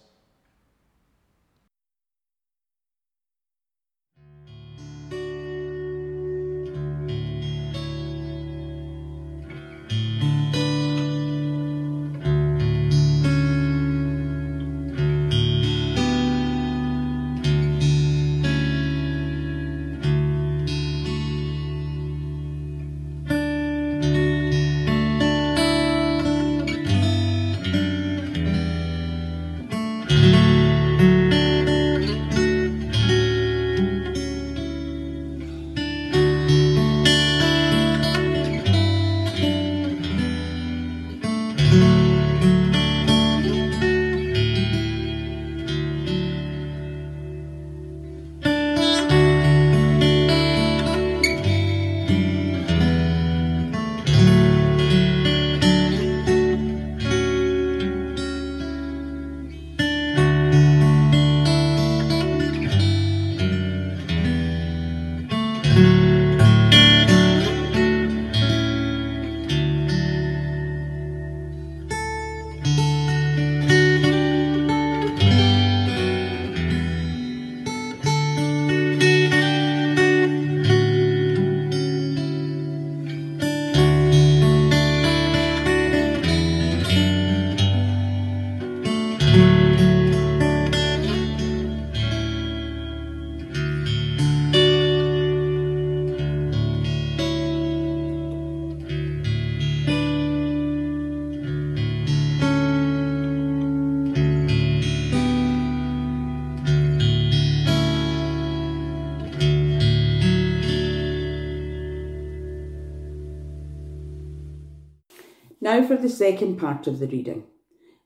For 115.93 116.01
the 116.01 116.09
second 116.09 116.57
part 116.57 116.87
of 116.87 116.97
the 116.97 117.05
reading, 117.05 117.43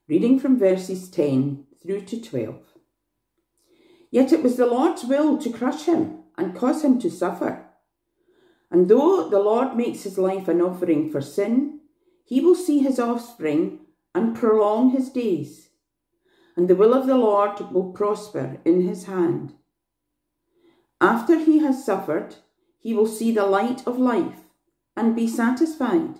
reading 0.10 0.38
from 0.38 0.60
verses 0.60 1.10
10 1.10 1.64
through 1.82 2.02
to 2.02 2.20
12. 2.20 2.60
Yet 4.12 4.34
it 4.34 4.44
was 4.44 4.58
the 4.58 4.66
Lord's 4.66 5.06
will 5.06 5.38
to 5.38 5.50
crush 5.50 5.86
him 5.86 6.24
and 6.38 6.54
cause 6.54 6.84
him 6.84 7.00
to 7.00 7.10
suffer. 7.10 7.66
And 8.70 8.90
though 8.90 9.30
the 9.30 9.40
Lord 9.40 9.78
makes 9.78 10.04
his 10.04 10.18
life 10.18 10.50
an 10.50 10.60
offering 10.60 11.10
for 11.10 11.22
sin, 11.22 11.80
he 12.26 12.42
will 12.42 12.56
see 12.56 12.80
his 12.80 13.00
offspring 13.00 13.80
and 14.14 14.36
prolong 14.36 14.90
his 14.90 15.08
days. 15.10 15.70
And 16.58 16.68
the 16.68 16.76
will 16.76 16.94
of 16.94 17.08
the 17.08 17.16
Lord 17.16 17.72
will 17.72 17.94
prosper 17.94 18.58
in 18.66 18.86
his 18.86 19.06
hand. 19.06 19.54
After 21.00 21.40
he 21.40 21.60
has 21.60 21.86
suffered, 21.86 22.36
he 22.80 22.94
will 22.94 23.08
see 23.08 23.32
the 23.32 23.46
light 23.46 23.88
of 23.88 23.98
life 23.98 24.42
and 24.98 25.16
be 25.16 25.26
satisfied. 25.26 26.20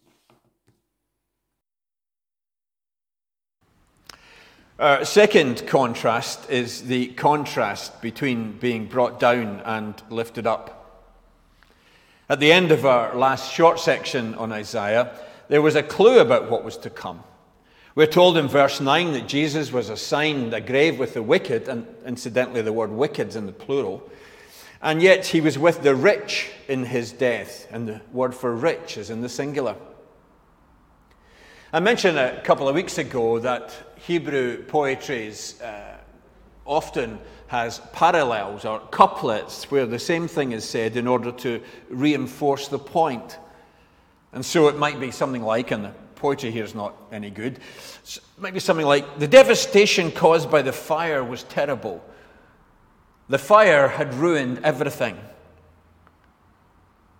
Our 4.81 5.01
uh, 5.01 5.05
second 5.05 5.67
contrast 5.67 6.49
is 6.49 6.85
the 6.85 7.09
contrast 7.09 8.01
between 8.01 8.53
being 8.53 8.87
brought 8.87 9.19
down 9.19 9.61
and 9.63 9.93
lifted 10.09 10.47
up. 10.47 11.05
At 12.27 12.39
the 12.39 12.51
end 12.51 12.71
of 12.71 12.83
our 12.83 13.15
last 13.15 13.53
short 13.53 13.79
section 13.79 14.33
on 14.33 14.51
Isaiah, 14.51 15.11
there 15.49 15.61
was 15.61 15.75
a 15.75 15.83
clue 15.83 16.17
about 16.17 16.49
what 16.49 16.63
was 16.63 16.77
to 16.77 16.89
come. 16.89 17.23
We're 17.93 18.07
told 18.07 18.37
in 18.37 18.47
verse 18.47 18.81
9 18.81 19.11
that 19.11 19.27
Jesus 19.27 19.71
was 19.71 19.89
assigned 19.89 20.51
a 20.55 20.59
grave 20.59 20.97
with 20.97 21.13
the 21.13 21.21
wicked, 21.21 21.67
and 21.67 21.85
incidentally, 22.03 22.63
the 22.63 22.73
word 22.73 22.89
wicked's 22.89 23.35
in 23.35 23.45
the 23.45 23.51
plural. 23.51 24.09
And 24.81 24.99
yet 24.99 25.27
he 25.27 25.41
was 25.41 25.59
with 25.59 25.83
the 25.83 25.93
rich 25.93 26.49
in 26.67 26.85
his 26.85 27.11
death, 27.11 27.67
and 27.69 27.87
the 27.87 28.01
word 28.11 28.33
for 28.33 28.55
rich 28.55 28.97
is 28.97 29.11
in 29.11 29.21
the 29.21 29.29
singular. 29.29 29.75
I 31.71 31.79
mentioned 31.81 32.17
a 32.17 32.41
couple 32.41 32.67
of 32.67 32.73
weeks 32.73 32.97
ago 32.97 33.37
that 33.39 33.90
Hebrew 34.07 34.63
poetry 34.63 35.31
uh, 35.63 35.97
often 36.65 37.19
has 37.47 37.81
parallels 37.93 38.65
or 38.65 38.79
couplets 38.91 39.69
where 39.69 39.85
the 39.85 39.99
same 39.99 40.27
thing 40.27 40.53
is 40.53 40.67
said 40.67 40.95
in 40.95 41.07
order 41.07 41.31
to 41.31 41.61
reinforce 41.89 42.67
the 42.67 42.79
point. 42.79 43.37
And 44.33 44.45
so 44.45 44.67
it 44.69 44.77
might 44.77 44.99
be 44.99 45.11
something 45.11 45.43
like, 45.43 45.71
and 45.71 45.85
the 45.85 45.93
poetry 46.15 46.51
here 46.51 46.63
is 46.63 46.73
not 46.73 46.95
any 47.11 47.29
good, 47.29 47.59
it 48.03 48.19
might 48.37 48.53
be 48.53 48.59
something 48.59 48.85
like, 48.85 49.19
the 49.19 49.27
devastation 49.27 50.11
caused 50.11 50.49
by 50.49 50.61
the 50.61 50.71
fire 50.71 51.23
was 51.23 51.43
terrible. 51.43 52.03
The 53.29 53.37
fire 53.37 53.87
had 53.87 54.13
ruined 54.13 54.61
everything. 54.63 55.17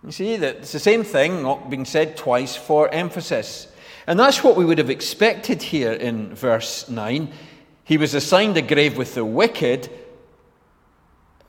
You 0.04 0.12
see 0.12 0.36
that 0.36 0.56
it's 0.56 0.72
the 0.72 0.80
same 0.80 1.04
thing, 1.04 1.42
not 1.42 1.70
being 1.70 1.84
said 1.84 2.16
twice 2.16 2.56
for 2.56 2.88
emphasis. 2.88 3.68
And 4.06 4.18
that's 4.18 4.42
what 4.42 4.56
we 4.56 4.64
would 4.64 4.78
have 4.78 4.90
expected 4.90 5.62
here 5.62 5.92
in 5.92 6.34
verse 6.34 6.88
9. 6.88 7.32
He 7.84 7.96
was 7.96 8.14
assigned 8.14 8.56
a 8.56 8.62
grave 8.62 8.96
with 8.96 9.14
the 9.14 9.24
wicked, 9.24 9.90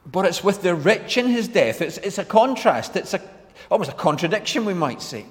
but 0.06 0.26
it's 0.26 0.44
with 0.44 0.62
the 0.62 0.76
rich 0.76 1.18
in 1.18 1.28
his 1.28 1.48
death. 1.48 1.82
It's, 1.82 1.98
it's 1.98 2.18
a 2.18 2.26
contrast, 2.26 2.96
it's 2.96 3.14
a, 3.14 3.22
almost 3.72 3.92
a 3.92 3.96
contradiction, 3.96 4.66
we 4.66 4.74
might 4.74 5.02
say. 5.02 5.26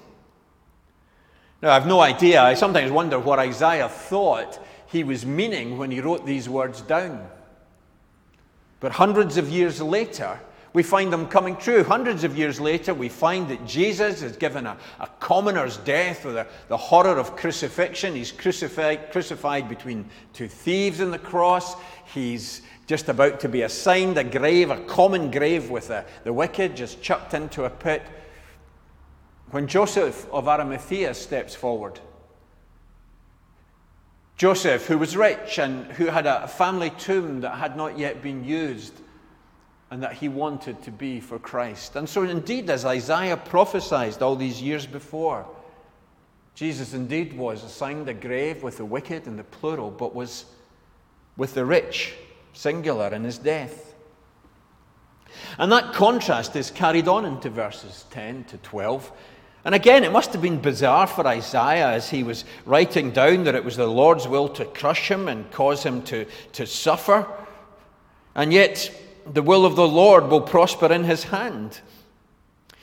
Now, 1.61 1.71
I 1.71 1.75
have 1.75 1.87
no 1.87 2.01
idea. 2.01 2.43
I 2.43 2.55
sometimes 2.55 2.91
wonder 2.91 3.19
what 3.19 3.39
Isaiah 3.39 3.89
thought 3.89 4.59
he 4.87 5.05
was 5.05 5.25
meaning 5.25 5.79
when 5.79 5.91
he 5.91 6.01
wrote 6.01 6.27
these 6.27 6.49
words 6.49 6.81
down. 6.83 7.29
But 8.81 8.93
hundreds 8.93 9.37
of 9.37 9.49
years 9.49 9.81
later, 9.81 10.41
we 10.73 10.83
find 10.83 11.13
them 11.13 11.27
coming 11.27 11.57
true. 11.57 11.85
Hundreds 11.85 12.25
of 12.25 12.37
years 12.37 12.59
later, 12.59 12.95
we 12.95 13.09
find 13.09 13.49
that 13.49 13.67
Jesus 13.67 14.23
is 14.23 14.37
given 14.37 14.67
a, 14.67 14.77
a 15.01 15.09
commoner's 15.21 15.77
death 15.79 16.25
with 16.25 16.47
the 16.69 16.77
horror 16.77 17.19
of 17.19 17.37
crucifixion. 17.37 18.15
He's 18.15 18.33
crucified, 18.33 19.13
crucified 19.13 19.69
between 19.69 20.09
two 20.33 20.49
thieves 20.49 21.01
on 21.01 21.11
the 21.11 21.19
cross. 21.19 21.77
He's 22.15 22.63
just 22.87 23.09
about 23.09 23.41
to 23.41 23.49
be 23.49 23.63
assigned 23.63 24.17
a 24.17 24.25
grave, 24.25 24.71
a 24.71 24.81
common 24.85 25.31
grave 25.31 25.69
with 25.69 25.89
the, 25.89 26.05
the 26.25 26.33
wicked, 26.33 26.75
just 26.75 27.03
chucked 27.03 27.35
into 27.35 27.65
a 27.65 27.71
pit. 27.71 28.03
When 29.51 29.67
Joseph 29.67 30.27
of 30.33 30.49
Arimathea 30.49 31.13
steps 31.13 31.55
forward, 31.55 32.01
Joseph, 34.39 34.87
who 34.87 34.97
was 34.97 35.17
rich 35.17 35.59
and 35.59 35.87
who 35.93 36.07
had 36.07 36.27
a 36.27 36.49
family 36.49 36.91
tomb 36.91 37.43
that 37.43 37.59
had 37.59 37.77
not 37.77 37.99
yet 37.99 38.23
been 38.23 38.43
used, 38.43 38.95
and 39.93 40.03
that 40.03 40.15
he 40.15 40.27
wanted 40.27 40.83
to 40.83 40.91
be 40.91 41.21
for 41.21 41.39
Christ. 41.39 41.97
And 41.97 42.09
so, 42.09 42.23
indeed, 42.23 42.71
as 42.71 42.87
Isaiah 42.87 43.37
prophesied 43.37 44.23
all 44.23 44.37
these 44.37 44.63
years 44.63 44.87
before, 44.87 45.47
Jesus 46.55 46.95
indeed 46.95 47.37
was 47.37 47.63
assigned 47.63 48.09
a 48.09 48.15
grave 48.15 48.63
with 48.63 48.79
the 48.79 48.87
wicked 48.87 49.27
in 49.27 49.37
the 49.37 49.45
plural, 49.45 49.91
but 49.91 50.15
was 50.15 50.47
with 51.37 51.53
the 51.53 51.67
rich, 51.67 52.15
singular, 52.55 53.09
in 53.09 53.23
his 53.23 53.37
death. 53.37 53.95
And 55.59 55.71
that 55.71 55.93
contrast 55.93 56.57
is 56.57 56.71
carried 56.71 57.07
on 57.07 57.27
into 57.27 57.51
verses 57.51 58.07
10 58.13 58.45
to 58.45 58.57
12. 58.57 59.13
And 59.67 59.75
again, 59.75 60.05
it 60.05 60.13
must 60.13 60.33
have 60.33 60.41
been 60.41 60.59
bizarre 60.59 61.07
for 61.07 61.27
Isaiah 61.27 61.89
as 61.89 62.09
he 62.09 62.23
was 62.23 62.47
writing 62.65 63.11
down 63.11 63.45
that 63.45 63.55
it 63.55 63.63
was 63.63 63.77
the 63.77 63.87
Lord's 63.87 64.27
will 64.27 64.49
to 64.49 64.65
crush 64.65 65.11
him 65.11 65.29
and 65.29 65.51
cause 65.51 65.83
him 65.83 66.01
to, 66.05 66.25
to 66.53 66.67
suffer. 66.67 67.29
And 68.35 68.55
yet, 68.55 68.91
the 69.27 69.43
will 69.43 69.65
of 69.65 69.77
the 69.77 69.87
Lord 69.87 70.29
will 70.29 70.41
prosper 70.41 70.93
in 70.93 71.05
his 71.05 71.25
hand. 71.25 71.81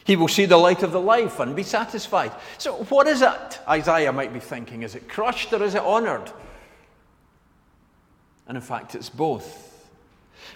He 0.04 0.16
will 0.16 0.28
see 0.28 0.46
the 0.46 0.58
light 0.58 0.82
of 0.82 0.92
the 0.92 1.00
life 1.00 1.40
and 1.40 1.56
be 1.56 1.64
satisfied. 1.64 2.32
So, 2.58 2.84
what 2.86 3.08
is 3.08 3.22
it 3.22 3.60
Isaiah 3.68 4.12
might 4.12 4.34
be 4.34 4.40
thinking? 4.40 4.82
Is 4.84 4.96
it 4.96 5.08
crushed 5.08 5.54
or 5.54 5.62
is 5.62 5.76
it 5.76 5.84
honored? 5.84 6.32
And 8.48 8.58
in 8.58 8.64
fact, 8.64 8.96
it's 8.96 9.10
both. 9.10 9.88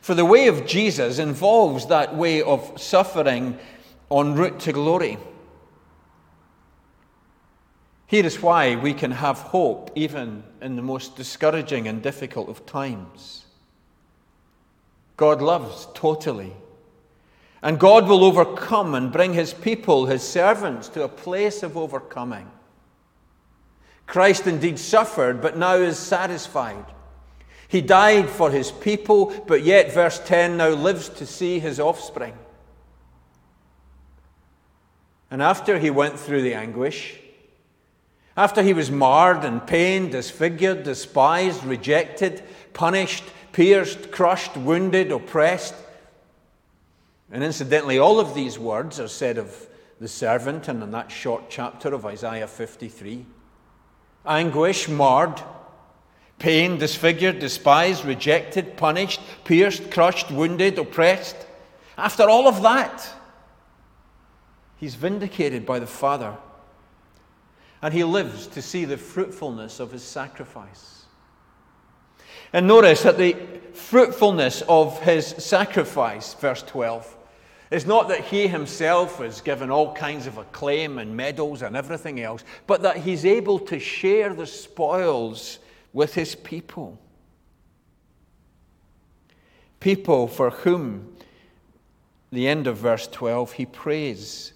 For 0.02 0.16
the 0.16 0.26
way 0.26 0.48
of 0.48 0.66
Jesus 0.66 1.20
involves 1.20 1.86
that 1.88 2.16
way 2.16 2.42
of 2.42 2.82
suffering 2.82 3.60
en 4.12 4.34
route 4.34 4.60
to 4.62 4.74
glory. 4.74 5.18
Here 8.08 8.26
is 8.26 8.42
why 8.42 8.76
we 8.76 8.94
can 8.94 9.12
have 9.12 9.40
hope 9.40 9.92
even 9.96 10.44
in 10.62 10.76
the 10.76 10.82
most 10.82 11.16
discouraging 11.16 11.88
and 11.88 12.02
difficult 12.02 12.50
of 12.50 12.66
times. 12.66 13.43
God 15.24 15.42
loves 15.42 15.88
totally. 15.94 16.52
And 17.62 17.80
God 17.80 18.10
will 18.10 18.26
overcome 18.26 18.94
and 18.94 19.10
bring 19.10 19.32
his 19.32 19.54
people, 19.54 20.06
his 20.06 20.22
servants, 20.22 20.90
to 20.90 21.04
a 21.06 21.08
place 21.08 21.64
of 21.64 21.78
overcoming. 21.78 22.52
Christ 24.06 24.48
indeed 24.48 24.78
suffered, 24.78 25.42
but 25.42 25.58
now 25.58 25.76
is 25.76 25.98
satisfied. 25.98 26.84
He 27.70 27.80
died 27.80 28.30
for 28.30 28.52
his 28.52 28.70
people, 28.70 29.34
but 29.48 29.64
yet, 29.64 29.94
verse 29.94 30.20
10, 30.26 30.58
now 30.58 30.72
lives 30.72 31.08
to 31.08 31.26
see 31.26 31.58
his 31.58 31.80
offspring. 31.80 32.38
And 35.32 35.42
after 35.42 35.80
he 35.80 35.90
went 35.90 36.20
through 36.20 36.42
the 36.42 36.54
anguish, 36.54 37.18
after 38.36 38.62
he 38.62 38.74
was 38.74 38.92
marred 38.92 39.46
and 39.46 39.66
pained, 39.66 40.12
disfigured, 40.12 40.84
despised, 40.84 41.64
rejected, 41.64 42.44
punished, 42.74 43.24
pierced, 43.54 44.12
crushed, 44.12 44.58
wounded, 44.58 45.12
oppressed. 45.12 45.76
And 47.32 47.44
incidentally, 47.44 47.98
all 47.98 48.20
of 48.20 48.36
these 48.36 48.60
words 48.60 49.00
are 49.00 49.08
said 49.08 49.38
of 49.38 49.68
the 50.02 50.08
servant 50.08 50.68
and 50.68 50.84
in 50.84 50.92
that 50.92 51.12
short 51.12 51.50
chapter 51.50 51.94
of 51.94 52.06
Isaiah 52.06 52.48
53. 52.48 53.26
Anguish, 54.26 54.90
marred, 54.90 55.42
pain, 56.40 56.78
disfigured, 56.78 57.40
despised, 57.40 58.04
rejected, 58.04 58.76
punished, 58.76 59.22
pierced, 59.46 59.90
crushed, 59.92 60.30
wounded, 60.32 60.78
oppressed. 60.78 61.38
After 61.98 62.24
all 62.24 62.48
of 62.48 62.62
that, 62.64 63.08
he's 64.78 64.96
vindicated 64.96 65.66
by 65.66 65.80
the 65.80 65.88
Father. 65.88 66.36
And 67.82 67.94
he 67.94 68.04
lives 68.04 68.48
to 68.48 68.62
see 68.62 68.86
the 68.86 68.98
fruitfulness 68.98 69.80
of 69.80 69.92
his 69.92 70.04
sacrifice. 70.04 71.03
And 72.54 72.68
notice 72.68 73.02
that 73.02 73.18
the 73.18 73.36
fruitfulness 73.74 74.62
of 74.70 75.02
his 75.02 75.26
sacrifice, 75.26 76.36
verse 76.36 76.62
12, 76.62 77.18
is 77.72 77.88
not 77.88 78.08
that 78.10 78.22
he 78.26 78.48
himself 78.48 79.20
is 79.20 79.42
given 79.42 79.72
all 79.72 79.96
kinds 79.96 80.28
of 80.28 80.38
acclaim 80.38 81.00
and 81.00 81.18
medals 81.18 81.64
and 81.64 81.76
everything 81.76 82.22
else, 82.22 82.44
but 82.68 82.84
that 82.84 82.98
he's 82.98 83.26
able 83.26 83.58
to 83.58 83.80
share 83.80 84.36
the 84.36 84.46
spoils 84.46 85.58
with 85.92 86.14
his 86.14 86.36
people. 86.36 87.00
People 89.80 90.28
for 90.28 90.52
whom, 90.52 91.16
the 92.32 92.48
end 92.48 92.68
of 92.68 92.78
verse 92.78 93.08
12, 93.08 93.54
he 93.54 93.66
prays. 93.66 94.54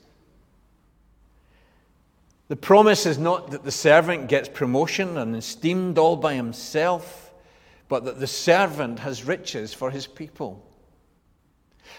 The 2.47 2.55
promise 2.55 3.07
is 3.07 3.17
not 3.17 3.49
that 3.49 3.63
the 3.63 3.71
servant 3.71 4.29
gets 4.29 4.47
promotion 4.47 5.17
and 5.17 5.35
esteemed 5.35 5.97
all 5.97 6.15
by 6.15 6.35
himself 6.35 7.26
but 7.87 8.05
that 8.05 8.19
the 8.19 8.27
servant 8.27 8.99
has 8.99 9.23
riches 9.23 9.73
for 9.73 9.91
his 9.91 10.07
people. 10.07 10.63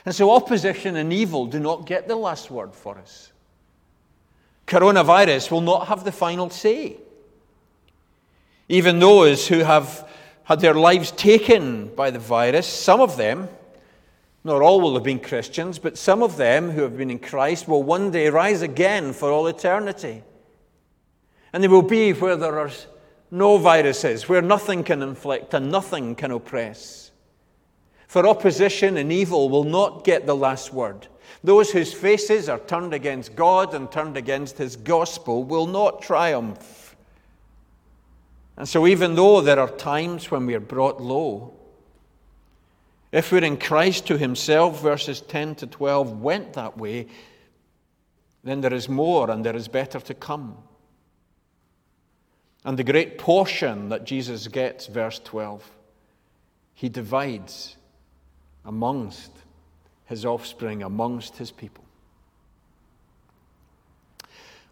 And 0.05 0.15
so 0.15 0.31
opposition 0.31 0.97
and 0.97 1.13
evil 1.13 1.47
do 1.47 1.59
not 1.59 1.87
get 1.87 2.09
the 2.09 2.17
last 2.17 2.51
word 2.51 2.75
for 2.75 2.99
us. 2.99 3.33
Coronavirus 4.67 5.51
will 5.51 5.63
not 5.63 5.89
have 5.89 6.05
the 6.05 6.13
final 6.13 6.51
say. 6.51 6.99
Even 8.69 8.99
those 8.99 9.49
who 9.49 9.61
have 9.61 10.07
had 10.45 10.61
their 10.61 10.75
lives 10.75 11.11
taken 11.11 11.95
by 11.95 12.11
the 12.11 12.19
virus, 12.19 12.67
some 12.67 13.01
of 13.01 13.17
them, 13.17 13.49
not 14.45 14.61
all 14.61 14.81
will 14.81 14.95
have 14.95 15.05
been 15.05 15.21
Christians, 15.21 15.79
but 15.79 15.97
some 15.97 16.23
of 16.23 16.37
them 16.37 16.71
who 16.71 16.83
have 16.83 16.97
been 16.97 17.11
in 17.11 17.19
Christ 17.19 17.67
will 17.67 17.83
one 17.83 18.11
day 18.11 18.29
rise 18.29 18.61
again 18.61 19.15
for 19.15 19.31
all 19.31 19.47
eternity. 19.47 20.23
And 21.53 21.63
they 21.63 21.69
will 21.69 21.83
be 21.83 22.13
where 22.13 22.37
there 22.37 22.59
are 22.59 22.71
no 23.31 23.59
viruses, 23.59 24.29
where 24.29 24.43
nothing 24.43 24.85
can 24.85 25.03
inflict 25.03 25.55
and 25.55 25.71
nothing 25.71 26.15
can 26.15 26.31
oppress. 26.31 27.11
For 28.07 28.27
opposition 28.27 28.97
and 28.97 29.13
evil 29.13 29.51
will 29.51 29.65
not 29.65 30.05
get 30.05 30.27
the 30.27 30.35
last 30.37 30.73
word. 30.73 31.09
Those 31.45 31.71
whose 31.71 31.93
faces 31.93 32.49
are 32.49 32.59
turned 32.59 32.95
against 32.95 33.37
God 33.37 33.75
and 33.75 33.93
turned 33.93 34.17
against 34.17 34.57
his 34.57 34.77
gospel 34.77 35.45
will 35.45 35.67
not 35.67 36.01
triumph. 36.01 36.97
And 38.57 38.69
so, 38.69 38.87
even 38.87 39.15
though 39.15 39.41
there 39.41 39.61
are 39.61 39.71
times 39.71 40.31
when 40.31 40.47
we 40.47 40.55
are 40.55 40.61
brought 40.61 41.01
low, 41.01 41.55
if 43.13 43.31
we're 43.31 43.45
in 43.45 43.57
Christ 43.57 44.07
to 44.09 44.19
himself, 44.19 44.83
verses 44.83 45.21
10 45.21 45.55
to 45.57 45.67
12 45.67 46.21
went 46.21 46.55
that 46.55 46.77
way, 46.77 47.07
then 48.43 48.61
there 48.61 48.75
is 48.75 48.89
more 48.89 49.31
and 49.31 49.45
there 49.45 49.57
is 49.57 49.69
better 49.69 50.01
to 50.01 50.15
come. 50.15 50.57
And 52.69 52.79
the 52.79 52.85
great 52.85 53.17
portion 53.17 53.89
that 53.89 54.05
Jesus 54.05 54.47
gets, 54.47 54.89
verse 54.89 55.19
12, 55.25 55.71
he 56.75 56.91
divides 56.91 57.79
amongst 58.63 59.31
his 60.05 60.27
offspring, 60.27 60.83
amongst 60.83 61.39
his 61.39 61.51
people. 61.51 61.83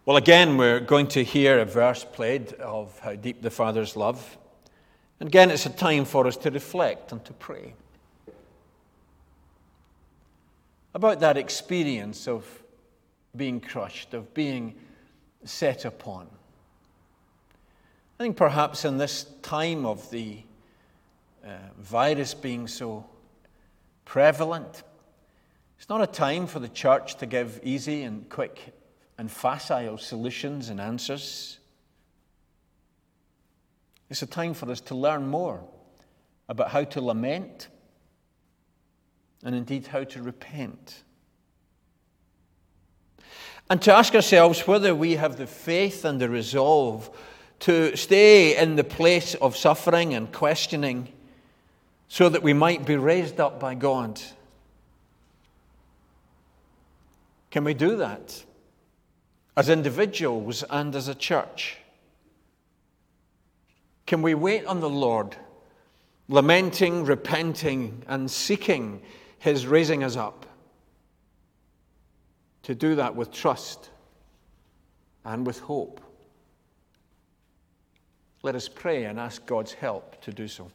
Well, 0.04 0.18
again, 0.18 0.58
we're 0.58 0.80
going 0.80 1.06
to 1.06 1.24
hear 1.24 1.58
a 1.58 1.64
verse 1.64 2.04
played 2.04 2.52
of 2.60 2.98
how 2.98 3.14
deep 3.14 3.40
the 3.40 3.48
Father's 3.48 3.96
love. 3.96 4.36
And 5.18 5.28
again, 5.28 5.50
it's 5.50 5.64
a 5.64 5.70
time 5.70 6.04
for 6.04 6.26
us 6.26 6.36
to 6.36 6.50
reflect 6.50 7.12
and 7.12 7.24
to 7.24 7.32
pray 7.32 7.72
about 10.92 11.20
that 11.20 11.38
experience 11.38 12.28
of 12.28 12.44
being 13.34 13.58
crushed, 13.58 14.12
of 14.12 14.34
being 14.34 14.74
set 15.44 15.86
upon. 15.86 16.26
I 18.18 18.22
think 18.22 18.38
perhaps 18.38 18.86
in 18.86 18.96
this 18.96 19.26
time 19.42 19.84
of 19.84 20.10
the 20.10 20.38
uh, 21.44 21.50
virus 21.76 22.32
being 22.32 22.66
so 22.66 23.04
prevalent, 24.06 24.84
it's 25.76 25.90
not 25.90 26.00
a 26.00 26.06
time 26.06 26.46
for 26.46 26.58
the 26.58 26.68
church 26.68 27.16
to 27.16 27.26
give 27.26 27.60
easy 27.62 28.04
and 28.04 28.26
quick 28.30 28.72
and 29.18 29.30
facile 29.30 29.98
solutions 29.98 30.70
and 30.70 30.80
answers. 30.80 31.58
It's 34.08 34.22
a 34.22 34.26
time 34.26 34.54
for 34.54 34.70
us 34.70 34.80
to 34.82 34.94
learn 34.94 35.26
more 35.26 35.62
about 36.48 36.70
how 36.70 36.84
to 36.84 37.02
lament 37.02 37.68
and 39.44 39.54
indeed 39.54 39.88
how 39.88 40.04
to 40.04 40.22
repent. 40.22 41.02
And 43.68 43.82
to 43.82 43.92
ask 43.92 44.14
ourselves 44.14 44.66
whether 44.66 44.94
we 44.94 45.16
have 45.16 45.36
the 45.36 45.46
faith 45.46 46.06
and 46.06 46.18
the 46.18 46.30
resolve 46.30 47.10
to 47.60 47.96
stay 47.96 48.56
in 48.56 48.76
the 48.76 48.84
place 48.84 49.34
of 49.34 49.56
suffering 49.56 50.14
and 50.14 50.32
questioning 50.32 51.12
so 52.08 52.28
that 52.28 52.42
we 52.42 52.52
might 52.52 52.84
be 52.84 52.96
raised 52.96 53.40
up 53.40 53.58
by 53.58 53.74
God. 53.74 54.20
Can 57.50 57.64
we 57.64 57.74
do 57.74 57.96
that? 57.96 58.44
as 59.56 59.70
individuals 59.70 60.62
and 60.68 60.94
as 60.94 61.08
a 61.08 61.14
church? 61.14 61.78
Can 64.04 64.22
we 64.22 64.34
wait 64.34 64.66
on 64.66 64.80
the 64.80 64.90
Lord, 64.90 65.34
lamenting, 66.28 67.04
repenting, 67.04 68.02
and 68.06 68.30
seeking 68.30 69.00
His 69.38 69.66
raising 69.66 70.04
us 70.04 70.16
up? 70.16 70.46
To 72.64 72.74
do 72.74 72.96
that 72.96 73.16
with 73.16 73.32
trust 73.32 73.90
and 75.24 75.46
with 75.46 75.60
hope. 75.60 76.00
Let 78.46 78.54
us 78.54 78.68
pray 78.68 79.06
and 79.06 79.18
ask 79.18 79.44
God's 79.44 79.72
help 79.72 80.20
to 80.22 80.30
do 80.30 80.46
so. 80.46 80.70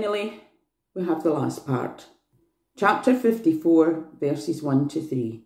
Finally, 0.00 0.40
we 0.94 1.04
have 1.04 1.22
the 1.22 1.30
last 1.30 1.66
part. 1.66 2.06
Chapter 2.74 3.14
54, 3.14 4.04
verses 4.18 4.62
1 4.62 4.88
to 4.88 5.02
3. 5.02 5.42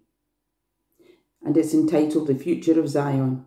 And 1.42 1.56
it's 1.56 1.74
entitled 1.74 2.28
The 2.28 2.36
Future 2.36 2.78
of 2.78 2.88
Zion. 2.88 3.46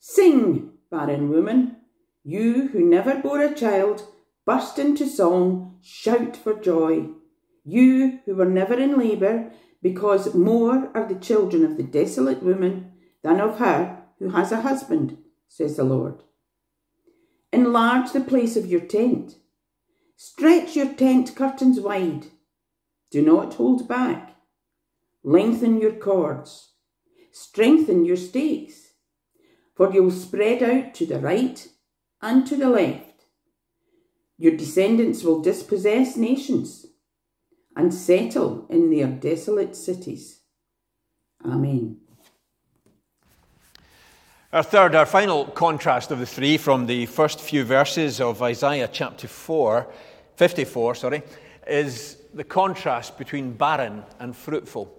Sing, 0.00 0.70
barren 0.90 1.28
woman, 1.28 1.76
you 2.24 2.68
who 2.68 2.80
never 2.80 3.18
bore 3.18 3.42
a 3.42 3.54
child, 3.54 4.06
burst 4.46 4.78
into 4.78 5.06
song, 5.06 5.76
shout 5.82 6.34
for 6.34 6.54
joy. 6.54 7.08
You 7.62 8.20
who 8.24 8.34
were 8.34 8.46
never 8.46 8.74
in 8.74 8.98
labour, 8.98 9.52
because 9.82 10.34
more 10.34 10.90
are 10.94 11.06
the 11.06 11.20
children 11.20 11.62
of 11.62 11.76
the 11.76 11.82
desolate 11.82 12.42
woman 12.42 12.92
than 13.22 13.38
of 13.38 13.58
her 13.58 14.02
who 14.18 14.30
has 14.30 14.50
a 14.50 14.62
husband, 14.62 15.18
says 15.46 15.76
the 15.76 15.84
Lord. 15.84 16.22
Enlarge 17.52 18.12
the 18.12 18.20
place 18.20 18.56
of 18.56 18.64
your 18.64 18.80
tent. 18.80 19.34
Stretch 20.16 20.76
your 20.76 20.92
tent 20.94 21.34
curtains 21.34 21.80
wide. 21.80 22.26
Do 23.10 23.22
not 23.22 23.54
hold 23.54 23.88
back. 23.88 24.36
Lengthen 25.24 25.80
your 25.80 25.92
cords. 25.92 26.72
Strengthen 27.32 28.04
your 28.04 28.16
stakes. 28.16 28.92
For 29.74 29.92
you'll 29.92 30.10
spread 30.10 30.62
out 30.62 30.94
to 30.94 31.06
the 31.06 31.18
right 31.18 31.66
and 32.20 32.46
to 32.46 32.56
the 32.56 32.68
left. 32.68 33.24
Your 34.38 34.56
descendants 34.56 35.22
will 35.22 35.40
dispossess 35.40 36.16
nations 36.16 36.86
and 37.74 37.92
settle 37.92 38.66
in 38.68 38.90
their 38.90 39.08
desolate 39.08 39.76
cities. 39.76 40.40
Amen. 41.44 42.01
Our 44.52 44.62
third, 44.62 44.94
our 44.94 45.06
final 45.06 45.46
contrast 45.46 46.10
of 46.10 46.18
the 46.18 46.26
three 46.26 46.58
from 46.58 46.84
the 46.84 47.06
first 47.06 47.40
few 47.40 47.64
verses 47.64 48.20
of 48.20 48.42
Isaiah 48.42 48.86
chapter 48.92 49.26
4, 49.26 49.90
54, 50.36 50.94
sorry, 50.94 51.22
is 51.66 52.18
the 52.34 52.44
contrast 52.44 53.16
between 53.16 53.52
barren 53.52 54.02
and 54.18 54.36
fruitful. 54.36 54.94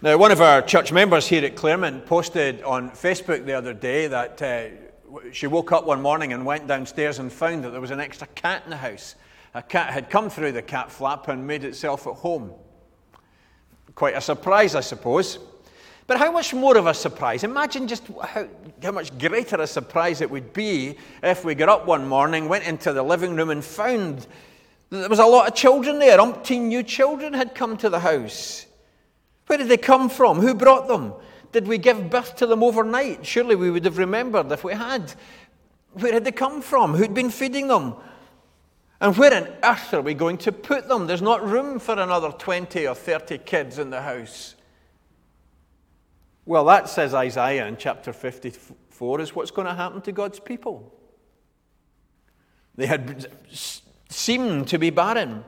Now, 0.00 0.16
one 0.16 0.32
of 0.32 0.40
our 0.40 0.62
church 0.62 0.92
members 0.92 1.26
here 1.26 1.44
at 1.44 1.56
Claremont 1.56 2.06
posted 2.06 2.62
on 2.62 2.92
Facebook 2.92 3.44
the 3.44 3.52
other 3.52 3.74
day 3.74 4.06
that 4.06 4.40
uh, 4.40 5.20
she 5.30 5.46
woke 5.46 5.72
up 5.72 5.84
one 5.84 6.00
morning 6.00 6.32
and 6.32 6.46
went 6.46 6.66
downstairs 6.66 7.18
and 7.18 7.30
found 7.30 7.64
that 7.64 7.70
there 7.70 7.82
was 7.82 7.90
an 7.90 8.00
extra 8.00 8.28
cat 8.28 8.62
in 8.64 8.70
the 8.70 8.78
house. 8.78 9.14
A 9.52 9.62
cat 9.62 9.92
had 9.92 10.08
come 10.08 10.30
through 10.30 10.52
the 10.52 10.62
cat 10.62 10.90
flap 10.90 11.28
and 11.28 11.46
made 11.46 11.64
itself 11.64 12.06
at 12.06 12.14
home. 12.14 12.54
Quite 13.94 14.16
a 14.16 14.22
surprise, 14.22 14.74
I 14.74 14.80
suppose. 14.80 15.38
But 16.06 16.18
how 16.18 16.30
much 16.30 16.54
more 16.54 16.76
of 16.76 16.86
a 16.86 16.94
surprise? 16.94 17.42
Imagine 17.42 17.88
just 17.88 18.04
how, 18.22 18.46
how 18.82 18.92
much 18.92 19.16
greater 19.18 19.56
a 19.56 19.66
surprise 19.66 20.20
it 20.20 20.30
would 20.30 20.52
be 20.52 20.96
if 21.22 21.44
we 21.44 21.54
got 21.54 21.68
up 21.68 21.86
one 21.86 22.06
morning, 22.06 22.48
went 22.48 22.64
into 22.64 22.92
the 22.92 23.02
living 23.02 23.34
room, 23.34 23.50
and 23.50 23.64
found 23.64 24.26
that 24.90 24.98
there 24.98 25.08
was 25.08 25.18
a 25.18 25.26
lot 25.26 25.48
of 25.48 25.54
children 25.54 25.98
there. 25.98 26.18
Umpteen 26.18 26.62
new 26.68 26.82
children 26.82 27.32
had 27.32 27.54
come 27.54 27.76
to 27.78 27.88
the 27.88 28.00
house. 28.00 28.66
Where 29.46 29.58
did 29.58 29.68
they 29.68 29.76
come 29.76 30.08
from? 30.08 30.38
Who 30.38 30.54
brought 30.54 30.86
them? 30.88 31.12
Did 31.52 31.66
we 31.66 31.78
give 31.78 32.10
birth 32.10 32.36
to 32.36 32.46
them 32.46 32.62
overnight? 32.62 33.24
Surely 33.24 33.56
we 33.56 33.70
would 33.70 33.84
have 33.84 33.98
remembered 33.98 34.50
if 34.52 34.62
we 34.62 34.74
had. 34.74 35.12
Where 35.92 36.12
had 36.12 36.24
they 36.24 36.32
come 36.32 36.60
from? 36.62 36.94
Who'd 36.94 37.14
been 37.14 37.30
feeding 37.30 37.68
them? 37.68 37.94
And 39.00 39.16
where 39.16 39.34
on 39.34 39.48
earth 39.62 39.94
are 39.94 40.02
we 40.02 40.14
going 40.14 40.38
to 40.38 40.52
put 40.52 40.88
them? 40.88 41.06
There's 41.06 41.22
not 41.22 41.46
room 41.46 41.78
for 41.78 41.92
another 41.92 42.30
20 42.30 42.86
or 42.86 42.94
30 42.94 43.38
kids 43.38 43.78
in 43.78 43.90
the 43.90 44.02
house. 44.02 44.55
Well, 46.46 46.64
that 46.66 46.88
says 46.88 47.12
Isaiah 47.12 47.66
in 47.66 47.76
chapter 47.76 48.12
54 48.12 49.20
is 49.20 49.34
what's 49.34 49.50
going 49.50 49.66
to 49.66 49.74
happen 49.74 50.00
to 50.02 50.12
God's 50.12 50.38
people. 50.38 50.94
They 52.76 52.86
had 52.86 53.26
seemed 54.08 54.68
to 54.68 54.78
be 54.78 54.90
barren. 54.90 55.44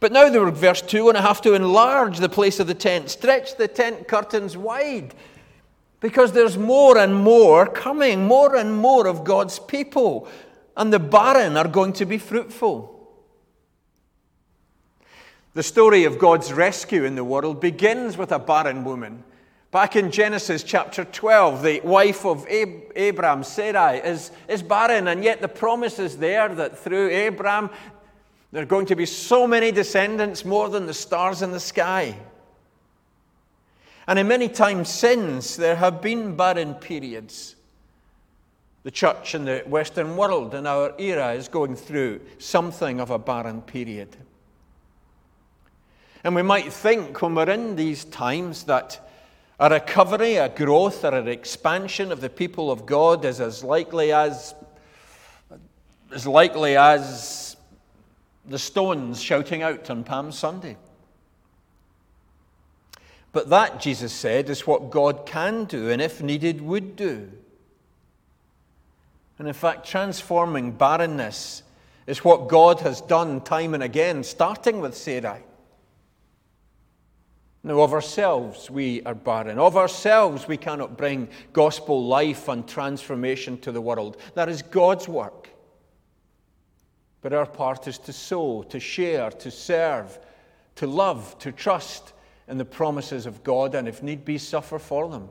But 0.00 0.12
now 0.12 0.28
they 0.30 0.38
were, 0.38 0.50
verse 0.50 0.80
2, 0.80 1.02
going 1.02 1.14
to 1.16 1.20
have 1.20 1.42
to 1.42 1.52
enlarge 1.52 2.18
the 2.18 2.28
place 2.28 2.60
of 2.60 2.66
the 2.66 2.74
tent, 2.74 3.10
stretch 3.10 3.56
the 3.56 3.68
tent 3.68 4.08
curtains 4.08 4.56
wide. 4.56 5.14
Because 6.00 6.32
there's 6.32 6.56
more 6.56 6.96
and 6.96 7.14
more 7.14 7.66
coming, 7.66 8.26
more 8.26 8.56
and 8.56 8.76
more 8.76 9.06
of 9.06 9.24
God's 9.24 9.58
people, 9.58 10.28
and 10.76 10.92
the 10.92 11.00
barren 11.00 11.56
are 11.56 11.68
going 11.68 11.92
to 11.94 12.06
be 12.06 12.18
fruitful. 12.18 12.94
The 15.54 15.64
story 15.64 16.04
of 16.04 16.20
God's 16.20 16.52
rescue 16.52 17.04
in 17.04 17.16
the 17.16 17.24
world 17.24 17.60
begins 17.60 18.16
with 18.16 18.30
a 18.30 18.38
barren 18.38 18.84
woman. 18.84 19.24
Back 19.70 19.96
in 19.96 20.10
Genesis 20.10 20.62
chapter 20.62 21.04
12, 21.04 21.62
the 21.62 21.80
wife 21.82 22.24
of 22.24 22.46
Ab- 22.48 22.90
Abraham, 22.96 23.44
Sarai, 23.44 23.98
is, 23.98 24.30
is 24.48 24.62
barren, 24.62 25.08
and 25.08 25.22
yet 25.22 25.42
the 25.42 25.48
promise 25.48 25.98
is 25.98 26.16
there 26.16 26.48
that 26.54 26.78
through 26.78 27.10
Abraham 27.10 27.68
there 28.50 28.62
are 28.62 28.66
going 28.66 28.86
to 28.86 28.96
be 28.96 29.04
so 29.04 29.46
many 29.46 29.70
descendants, 29.70 30.46
more 30.46 30.70
than 30.70 30.86
the 30.86 30.94
stars 30.94 31.42
in 31.42 31.50
the 31.50 31.60
sky. 31.60 32.16
And 34.06 34.18
in 34.18 34.26
many 34.26 34.48
times 34.48 34.88
since, 34.88 35.56
there 35.56 35.76
have 35.76 36.00
been 36.00 36.34
barren 36.34 36.72
periods. 36.72 37.54
The 38.84 38.90
church 38.90 39.34
in 39.34 39.44
the 39.44 39.64
Western 39.66 40.16
world 40.16 40.54
in 40.54 40.66
our 40.66 40.94
era 40.98 41.34
is 41.34 41.46
going 41.46 41.76
through 41.76 42.22
something 42.38 43.00
of 43.00 43.10
a 43.10 43.18
barren 43.18 43.60
period. 43.60 44.16
And 46.24 46.34
we 46.34 46.40
might 46.40 46.72
think 46.72 47.20
when 47.20 47.34
we're 47.34 47.50
in 47.50 47.76
these 47.76 48.06
times 48.06 48.64
that 48.64 49.07
a 49.60 49.68
recovery, 49.68 50.36
a 50.36 50.48
growth, 50.48 51.04
or 51.04 51.14
an 51.14 51.28
expansion 51.28 52.12
of 52.12 52.20
the 52.20 52.30
people 52.30 52.70
of 52.70 52.86
God 52.86 53.24
is 53.24 53.40
as 53.40 53.64
likely 53.64 54.12
as, 54.12 54.54
as 56.14 56.26
likely 56.26 56.76
as 56.76 57.56
the 58.46 58.58
stones 58.58 59.20
shouting 59.20 59.62
out 59.62 59.90
on 59.90 60.04
Palm 60.04 60.30
Sunday. 60.30 60.76
But 63.32 63.50
that, 63.50 63.80
Jesus 63.80 64.12
said, 64.12 64.48
is 64.48 64.66
what 64.66 64.90
God 64.90 65.26
can 65.26 65.64
do 65.64 65.90
and, 65.90 66.00
if 66.00 66.22
needed, 66.22 66.60
would 66.60 66.96
do. 66.96 67.30
And 69.38 69.46
in 69.46 69.54
fact, 69.54 69.86
transforming 69.86 70.72
barrenness 70.72 71.62
is 72.06 72.24
what 72.24 72.48
God 72.48 72.80
has 72.80 73.00
done 73.00 73.40
time 73.40 73.74
and 73.74 73.82
again, 73.82 74.24
starting 74.24 74.80
with 74.80 74.96
Sarai. 74.96 75.42
Now, 77.62 77.80
of 77.80 77.92
ourselves, 77.92 78.70
we 78.70 79.02
are 79.02 79.14
barren. 79.14 79.58
Of 79.58 79.76
ourselves, 79.76 80.46
we 80.46 80.56
cannot 80.56 80.96
bring 80.96 81.28
gospel 81.52 82.06
life 82.06 82.48
and 82.48 82.66
transformation 82.66 83.58
to 83.58 83.72
the 83.72 83.80
world. 83.80 84.16
That 84.34 84.48
is 84.48 84.62
God's 84.62 85.08
work. 85.08 85.50
But 87.20 87.32
our 87.32 87.46
part 87.46 87.88
is 87.88 87.98
to 87.98 88.12
sow, 88.12 88.62
to 88.64 88.78
share, 88.78 89.30
to 89.30 89.50
serve, 89.50 90.18
to 90.76 90.86
love, 90.86 91.36
to 91.40 91.50
trust, 91.50 92.12
in 92.48 92.56
the 92.56 92.64
promises 92.64 93.26
of 93.26 93.44
God 93.44 93.74
and, 93.74 93.86
if 93.86 94.02
need 94.02 94.24
be, 94.24 94.38
suffer 94.38 94.78
for 94.78 95.08
them. 95.08 95.28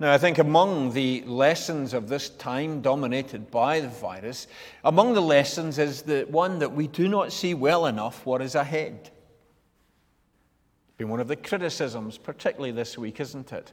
Now, 0.00 0.12
I 0.12 0.18
think 0.18 0.38
among 0.38 0.92
the 0.92 1.22
lessons 1.22 1.92
of 1.92 2.08
this 2.08 2.30
time 2.30 2.80
dominated 2.82 3.50
by 3.50 3.80
the 3.80 3.88
virus, 3.88 4.46
among 4.84 5.14
the 5.14 5.22
lessons 5.22 5.78
is 5.78 6.02
the 6.02 6.24
one 6.30 6.60
that 6.60 6.72
we 6.72 6.86
do 6.86 7.08
not 7.08 7.32
see 7.32 7.52
well 7.52 7.86
enough 7.86 8.24
what 8.24 8.40
is 8.40 8.54
ahead. 8.54 8.94
It's 9.02 10.96
been 10.98 11.08
one 11.08 11.18
of 11.18 11.26
the 11.26 11.34
criticisms, 11.34 12.16
particularly 12.16 12.70
this 12.70 12.96
week, 12.96 13.18
isn't 13.18 13.52
it? 13.52 13.72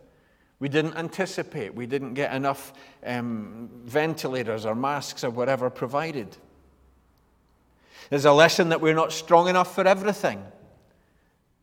We 0.60 0.68
didn't 0.68 0.96
anticipate, 0.96 1.76
we 1.76 1.86
didn't 1.86 2.16
get 2.16 2.34
enough 2.34 2.74
um, 3.06 3.70
ventilators 3.84 4.66
or 4.66 4.74
masks 4.74 5.24
or 5.24 5.30
whatever 5.30 5.70
provided. 5.70 6.36
There's 8.10 8.26
a 8.26 8.34
lesson 8.34 8.70
that 8.70 8.82
we're 8.82 8.96
not 8.96 9.14
strong 9.14 9.48
enough 9.48 9.76
for 9.76 9.86
everything 9.86 10.44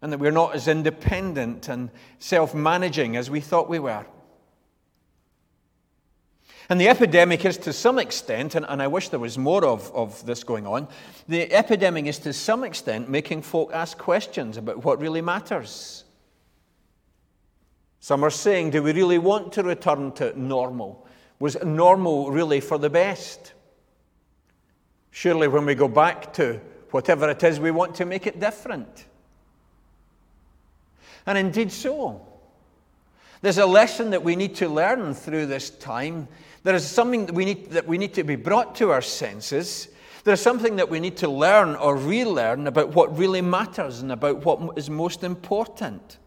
and 0.02 0.12
that 0.12 0.18
we're 0.18 0.30
not 0.30 0.54
as 0.54 0.68
independent 0.68 1.68
and 1.68 1.90
self 2.20 2.54
managing 2.54 3.16
as 3.16 3.28
we 3.28 3.40
thought 3.40 3.68
we 3.68 3.80
were. 3.80 4.06
And 6.72 6.80
the 6.80 6.88
epidemic 6.88 7.44
is 7.44 7.58
to 7.58 7.72
some 7.74 7.98
extent, 7.98 8.54
and, 8.54 8.64
and, 8.66 8.80
I 8.80 8.86
wish 8.86 9.10
there 9.10 9.20
was 9.20 9.36
more 9.36 9.62
of, 9.62 9.92
of 9.94 10.24
this 10.24 10.42
going 10.42 10.66
on, 10.66 10.88
the 11.28 11.52
epidemic 11.52 12.06
is 12.06 12.18
to 12.20 12.32
some 12.32 12.64
extent 12.64 13.10
making 13.10 13.42
folk 13.42 13.74
ask 13.74 13.98
questions 13.98 14.56
about 14.56 14.82
what 14.82 14.98
really 14.98 15.20
matters. 15.20 16.04
Some 18.00 18.24
are 18.24 18.30
saying, 18.30 18.70
do 18.70 18.82
we 18.82 18.94
really 18.94 19.18
want 19.18 19.52
to 19.52 19.62
return 19.62 20.12
to 20.12 20.32
normal? 20.40 21.06
Was 21.40 21.62
normal 21.62 22.30
really 22.30 22.60
for 22.60 22.78
the 22.78 22.88
best? 22.88 23.52
Surely, 25.10 25.48
when 25.48 25.66
we 25.66 25.74
go 25.74 25.88
back 25.88 26.32
to 26.32 26.58
whatever 26.90 27.28
it 27.28 27.44
is, 27.44 27.60
we 27.60 27.70
want 27.70 27.96
to 27.96 28.06
make 28.06 28.26
it 28.26 28.40
different. 28.40 29.04
And 31.26 31.36
indeed, 31.36 31.70
so. 31.70 32.26
There's 33.42 33.58
a 33.58 33.66
lesson 33.66 34.10
that 34.10 34.22
we 34.22 34.36
need 34.36 34.54
to 34.56 34.68
learn 34.68 35.14
through 35.14 35.46
this 35.46 35.68
time. 35.68 36.28
There 36.62 36.74
is 36.74 36.86
something 36.86 37.26
that 37.26 37.34
we 37.34 37.44
need, 37.44 37.70
that 37.70 37.86
we 37.86 37.98
need 37.98 38.14
to 38.14 38.24
be 38.24 38.36
brought 38.36 38.76
to 38.76 38.90
our 38.90 39.02
senses. 39.02 39.88
There's 40.24 40.40
something 40.40 40.76
that 40.76 40.88
we 40.88 41.00
need 41.00 41.16
to 41.18 41.28
learn 41.28 41.74
or 41.74 41.96
relearn 41.96 42.66
about 42.68 42.90
what 42.90 43.16
really 43.18 43.40
matters 43.40 44.00
and 44.00 44.12
about 44.12 44.44
what 44.44 44.78
is 44.78 44.88
most 44.88 45.24
important. 45.24 46.18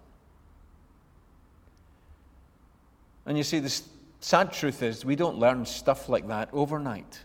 And 3.26 3.38
you 3.38 3.44
see, 3.44 3.60
the 3.60 3.82
sad 4.20 4.52
truth 4.52 4.84
is, 4.84 5.06
we 5.06 5.16
don't 5.16 5.40
learn 5.40 5.66
stuff 5.66 6.10
like 6.10 6.28
that 6.28 6.50
overnight. 6.52 7.24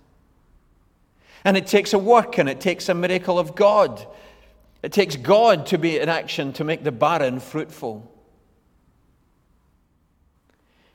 And 1.44 1.57
it 1.57 1.66
takes 1.66 1.92
a 1.92 1.99
work 1.99 2.38
and 2.38 2.49
it 2.49 2.61
takes 2.61 2.88
a 2.88 2.94
miracle 2.94 3.38
of 3.38 3.55
God. 3.55 4.07
It 4.83 4.92
takes 4.92 5.16
God 5.16 5.66
to 5.66 5.79
be 5.79 5.99
in 5.99 6.09
action 6.09 6.53
to 6.55 6.64
make 6.64 6.85
the 6.85 6.92
barren 6.92 7.40
fruitful. 7.40 8.11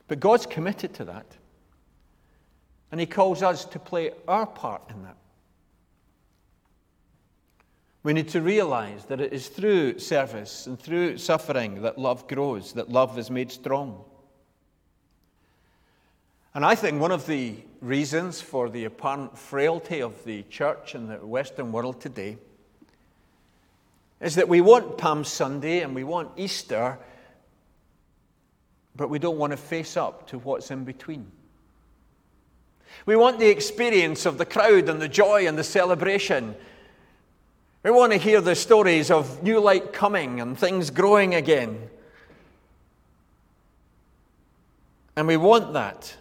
But 0.08 0.20
God's 0.20 0.46
committed 0.46 0.94
to 0.94 1.04
that. 1.04 1.26
And 2.96 3.00
He 3.02 3.04
calls 3.04 3.42
us 3.42 3.66
to 3.66 3.78
play 3.78 4.12
our 4.26 4.46
part 4.46 4.88
in 4.88 5.02
that. 5.02 5.18
We 8.02 8.14
need 8.14 8.30
to 8.30 8.40
realize 8.40 9.04
that 9.04 9.20
it 9.20 9.34
is 9.34 9.48
through 9.48 9.98
service 9.98 10.66
and 10.66 10.80
through 10.80 11.18
suffering 11.18 11.82
that 11.82 11.98
love 11.98 12.26
grows, 12.26 12.72
that 12.72 12.88
love 12.88 13.18
is 13.18 13.30
made 13.30 13.52
strong. 13.52 14.02
And 16.54 16.64
I 16.64 16.74
think 16.74 16.98
one 16.98 17.12
of 17.12 17.26
the 17.26 17.56
reasons 17.82 18.40
for 18.40 18.70
the 18.70 18.86
apparent 18.86 19.36
frailty 19.36 20.00
of 20.00 20.24
the 20.24 20.44
church 20.44 20.94
in 20.94 21.06
the 21.06 21.16
Western 21.16 21.72
world 21.72 22.00
today 22.00 22.38
is 24.22 24.36
that 24.36 24.48
we 24.48 24.62
want 24.62 24.96
Palm 24.96 25.22
Sunday 25.22 25.80
and 25.80 25.94
we 25.94 26.02
want 26.02 26.30
Easter, 26.38 26.98
but 28.94 29.10
we 29.10 29.18
don't 29.18 29.36
want 29.36 29.50
to 29.50 29.58
face 29.58 29.98
up 29.98 30.28
to 30.28 30.38
what's 30.38 30.70
in 30.70 30.84
between. 30.84 31.30
We 33.04 33.16
want 33.16 33.38
the 33.38 33.48
experience 33.48 34.24
of 34.26 34.38
the 34.38 34.46
crowd 34.46 34.88
and 34.88 35.00
the 35.00 35.08
joy 35.08 35.46
and 35.46 35.58
the 35.58 35.64
celebration. 35.64 36.54
We 37.82 37.90
want 37.90 38.12
to 38.12 38.18
hear 38.18 38.40
the 38.40 38.54
stories 38.54 39.10
of 39.10 39.42
new 39.42 39.60
light 39.60 39.92
coming 39.92 40.40
and 40.40 40.58
things 40.58 40.90
growing 40.90 41.34
again. 41.34 41.90
And 45.16 45.28
we 45.28 45.36
want 45.36 45.72
that 45.74 46.16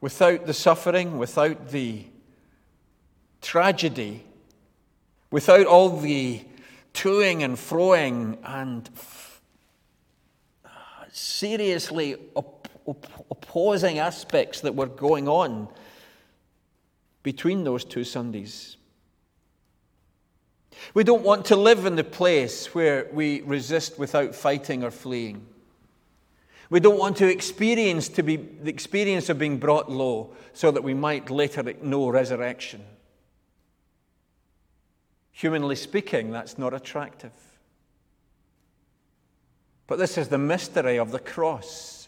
without 0.00 0.46
the 0.46 0.52
suffering, 0.52 1.16
without 1.16 1.70
the 1.70 2.04
tragedy, 3.40 4.24
without 5.30 5.66
all 5.66 5.98
the 6.00 6.44
toing 6.92 7.42
and 7.42 7.56
froing 7.56 8.36
and 8.44 8.90
seriously 11.12 12.16
op- 12.86 13.06
op- 13.18 13.26
opposing 13.30 13.98
aspects 13.98 14.60
that 14.60 14.74
were 14.74 14.86
going 14.86 15.28
on 15.28 15.68
between 17.22 17.64
those 17.64 17.84
two 17.84 18.04
Sundays. 18.04 18.76
We 20.94 21.04
don't 21.04 21.22
want 21.22 21.46
to 21.46 21.56
live 21.56 21.86
in 21.86 21.96
the 21.96 22.04
place 22.04 22.74
where 22.74 23.08
we 23.12 23.42
resist 23.42 23.98
without 23.98 24.34
fighting 24.34 24.82
or 24.82 24.90
fleeing. 24.90 25.46
We 26.70 26.80
don't 26.80 26.98
want 26.98 27.18
to 27.18 27.28
experience 27.28 28.08
to 28.10 28.22
be 28.22 28.36
the 28.36 28.70
experience 28.70 29.28
of 29.28 29.38
being 29.38 29.58
brought 29.58 29.90
low 29.90 30.34
so 30.54 30.70
that 30.70 30.82
we 30.82 30.94
might 30.94 31.30
later 31.30 31.62
know 31.82 32.08
resurrection. 32.08 32.82
Humanly 35.32 35.76
speaking, 35.76 36.30
that's 36.30 36.56
not 36.56 36.72
attractive. 36.72 37.32
But 39.86 39.98
this 39.98 40.16
is 40.16 40.28
the 40.28 40.38
mystery 40.38 40.98
of 40.98 41.10
the 41.10 41.18
cross. 41.18 42.01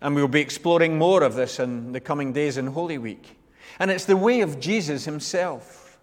And 0.00 0.14
we'll 0.14 0.28
be 0.28 0.40
exploring 0.40 0.96
more 0.96 1.22
of 1.22 1.34
this 1.34 1.58
in 1.58 1.92
the 1.92 2.00
coming 2.00 2.32
days 2.32 2.56
in 2.56 2.68
Holy 2.68 2.98
Week. 2.98 3.36
And 3.78 3.90
it's 3.90 4.04
the 4.04 4.16
way 4.16 4.40
of 4.40 4.60
Jesus 4.60 5.04
himself. 5.04 5.98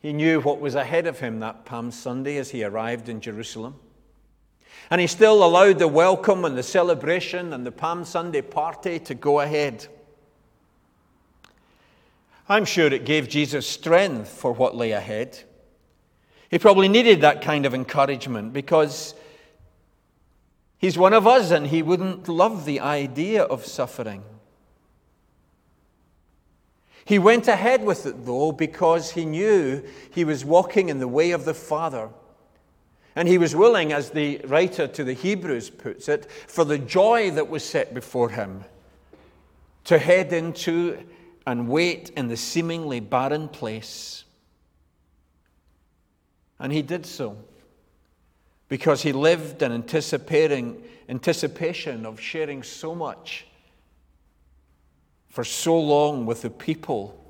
He 0.00 0.12
knew 0.12 0.40
what 0.40 0.60
was 0.60 0.74
ahead 0.74 1.06
of 1.06 1.20
him 1.20 1.38
that 1.40 1.64
Palm 1.64 1.92
Sunday 1.92 2.36
as 2.36 2.50
he 2.50 2.64
arrived 2.64 3.08
in 3.08 3.20
Jerusalem. 3.20 3.76
And 4.90 5.00
he 5.00 5.06
still 5.06 5.44
allowed 5.44 5.78
the 5.78 5.88
welcome 5.88 6.44
and 6.44 6.58
the 6.58 6.62
celebration 6.62 7.52
and 7.52 7.64
the 7.64 7.72
Palm 7.72 8.04
Sunday 8.04 8.42
party 8.42 8.98
to 8.98 9.14
go 9.14 9.40
ahead. 9.40 9.86
I'm 12.48 12.64
sure 12.64 12.92
it 12.92 13.04
gave 13.04 13.28
Jesus 13.28 13.66
strength 13.66 14.28
for 14.28 14.52
what 14.52 14.76
lay 14.76 14.90
ahead. 14.90 15.38
He 16.50 16.58
probably 16.58 16.88
needed 16.88 17.20
that 17.20 17.40
kind 17.40 17.64
of 17.64 17.72
encouragement 17.72 18.52
because 18.52 19.14
he's 20.82 20.98
one 20.98 21.14
of 21.14 21.26
us 21.26 21.50
and 21.50 21.68
he 21.68 21.82
wouldn't 21.82 22.28
love 22.28 22.66
the 22.66 22.80
idea 22.80 23.42
of 23.42 23.64
suffering. 23.64 24.22
He 27.06 27.18
went 27.18 27.48
ahead 27.48 27.84
with 27.84 28.04
it, 28.04 28.26
though, 28.26 28.52
because 28.52 29.12
he 29.12 29.24
knew 29.24 29.82
he 30.10 30.24
was 30.24 30.44
walking 30.44 30.90
in 30.90 30.98
the 30.98 31.08
way 31.08 31.30
of 31.30 31.44
the 31.44 31.54
Father. 31.54 32.10
And 33.16 33.28
he 33.28 33.38
was 33.38 33.56
willing, 33.56 33.92
as 33.92 34.10
the 34.10 34.40
writer 34.44 34.86
to 34.88 35.04
the 35.04 35.12
Hebrews 35.12 35.70
puts 35.70 36.08
it, 36.08 36.30
for 36.30 36.64
the 36.64 36.78
joy 36.78 37.30
that 37.32 37.48
was 37.48 37.64
set 37.64 37.92
before 37.94 38.30
him, 38.30 38.64
to 39.84 39.98
head 39.98 40.32
into 40.32 40.98
and 41.46 41.68
wait 41.68 42.10
in 42.10 42.28
the 42.28 42.36
seemingly 42.36 43.00
barren 43.00 43.48
place. 43.48 44.24
And 46.58 46.72
he 46.72 46.82
did 46.82 47.04
so 47.04 47.36
because 48.72 49.02
he 49.02 49.12
lived 49.12 49.60
in 49.60 49.70
anticipating, 49.70 50.82
anticipation 51.06 52.06
of 52.06 52.18
sharing 52.18 52.62
so 52.62 52.94
much 52.94 53.46
for 55.28 55.44
so 55.44 55.78
long 55.78 56.24
with 56.24 56.40
the 56.40 56.48
people 56.48 57.22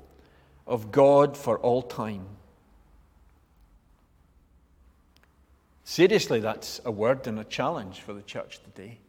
of 0.65 0.89
God 0.89 1.35
for 1.35 1.59
all 1.59 1.81
time. 1.81 2.25
Seriously, 5.83 6.39
that's 6.39 6.79
a 6.85 6.91
word 6.91 7.27
and 7.27 7.37
a 7.37 7.43
challenge 7.43 7.99
for 7.99 8.13
the 8.13 8.21
church 8.21 8.61
today. 8.63 8.99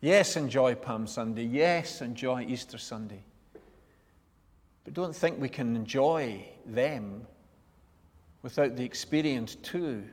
Yes, 0.00 0.34
enjoy 0.34 0.76
Palm 0.76 1.06
Sunday. 1.06 1.44
Yes, 1.44 2.00
enjoy 2.00 2.46
Easter 2.48 2.78
Sunday. 2.78 3.22
But 4.84 4.94
don't 4.94 5.14
think 5.14 5.38
we 5.38 5.50
can 5.50 5.76
enjoy 5.76 6.48
them 6.64 7.26
without 8.40 8.76
the 8.76 8.84
experience, 8.84 9.54
too, 9.54 10.04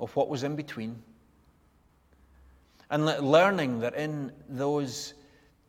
of 0.00 0.14
what 0.16 0.28
was 0.28 0.42
in 0.42 0.56
between. 0.56 1.00
And 2.90 3.06
learning 3.06 3.80
that 3.80 3.94
in 3.94 4.32
those 4.48 5.14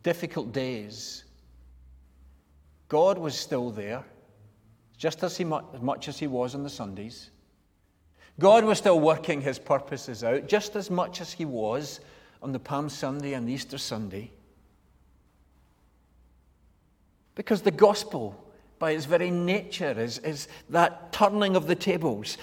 difficult 0.02 0.52
days, 0.52 1.26
God 2.88 3.18
was 3.18 3.38
still 3.38 3.70
there, 3.70 4.04
just 4.98 5.24
as, 5.24 5.38
he, 5.38 5.46
as 5.74 5.82
much 5.82 6.08
as 6.08 6.18
He 6.18 6.28
was 6.28 6.56
on 6.56 6.64
the 6.64 6.70
Sundays. 6.70 7.30
God 8.40 8.64
was 8.64 8.80
still 8.80 9.00
working 9.00 9.42
His 9.42 9.60
purposes 9.60 10.24
out, 10.24 10.48
just 10.48 10.76
as 10.76 10.90
much 10.90 11.22
as 11.22 11.32
He 11.32 11.46
was 11.46 12.00
on 12.42 12.52
the 12.52 12.60
Palm 12.60 12.90
Sunday 12.90 13.34
and 13.34 13.48
Easter 13.50 13.78
Sunday. 13.78 14.32
Because 17.36 17.62
the 17.62 17.72
gospel, 17.72 18.44
by 18.80 18.92
its 18.92 19.06
very 19.06 19.30
nature, 19.30 19.98
is, 19.98 20.18
is 20.20 20.48
that 20.70 21.14
turning 21.14 21.56
of 21.56 21.68
the 21.68 21.76
tables 21.76 22.38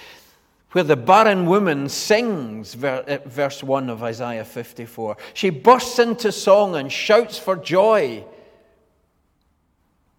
where 0.73 0.85
the 0.85 0.97
barren 0.97 1.47
woman 1.47 1.89
sings, 1.89 2.83
uh, 2.83 3.19
verse 3.25 3.63
1 3.63 3.89
of 3.89 4.03
Isaiah 4.03 4.45
54. 4.45 5.17
She 5.33 5.51
bursts 5.51 5.99
into 5.99 6.31
song 6.31 6.77
and 6.77 6.93
shouts 6.93 7.39
for 7.39 7.57
joy 7.57 8.25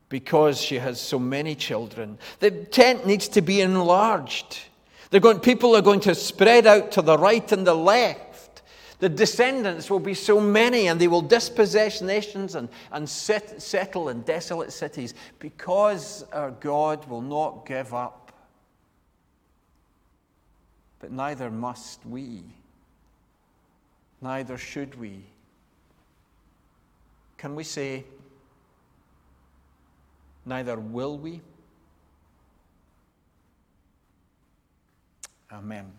because 0.09 0.59
she 0.59 0.79
has 0.79 0.99
so 0.99 1.19
many 1.19 1.53
children. 1.53 2.17
The 2.39 2.49
tent 2.49 3.05
needs 3.05 3.27
to 3.29 3.41
be 3.41 3.61
enlarged. 3.61 4.59
They're 5.11 5.19
going, 5.19 5.39
people 5.39 5.75
are 5.75 5.83
going 5.83 5.99
to 6.01 6.15
spread 6.15 6.65
out 6.65 6.91
to 6.93 7.03
the 7.03 7.17
right 7.17 7.51
and 7.51 7.65
the 7.65 7.75
left. 7.75 8.63
The 8.99 9.09
descendants 9.09 9.89
will 9.89 9.99
be 9.99 10.13
so 10.13 10.41
many, 10.41 10.87
and 10.87 10.99
they 10.99 11.07
will 11.07 11.21
dispossess 11.21 12.01
nations 12.01 12.55
and, 12.55 12.67
and 12.91 13.07
set, 13.07 13.61
settle 13.61 14.09
in 14.09 14.21
desolate 14.21 14.73
cities 14.73 15.13
because 15.39 16.25
our 16.33 16.51
God 16.51 17.07
will 17.07 17.21
not 17.21 17.65
give 17.65 17.93
up 17.93 18.18
but 20.99 21.11
neither 21.11 21.49
must 21.49 22.05
we. 22.05 22.43
Neither 24.21 24.57
should 24.57 24.99
we. 24.99 25.23
Can 27.37 27.55
we 27.55 27.63
say, 27.63 28.03
neither 30.45 30.77
will 30.77 31.17
we? 31.17 31.41
Amen. 35.51 35.98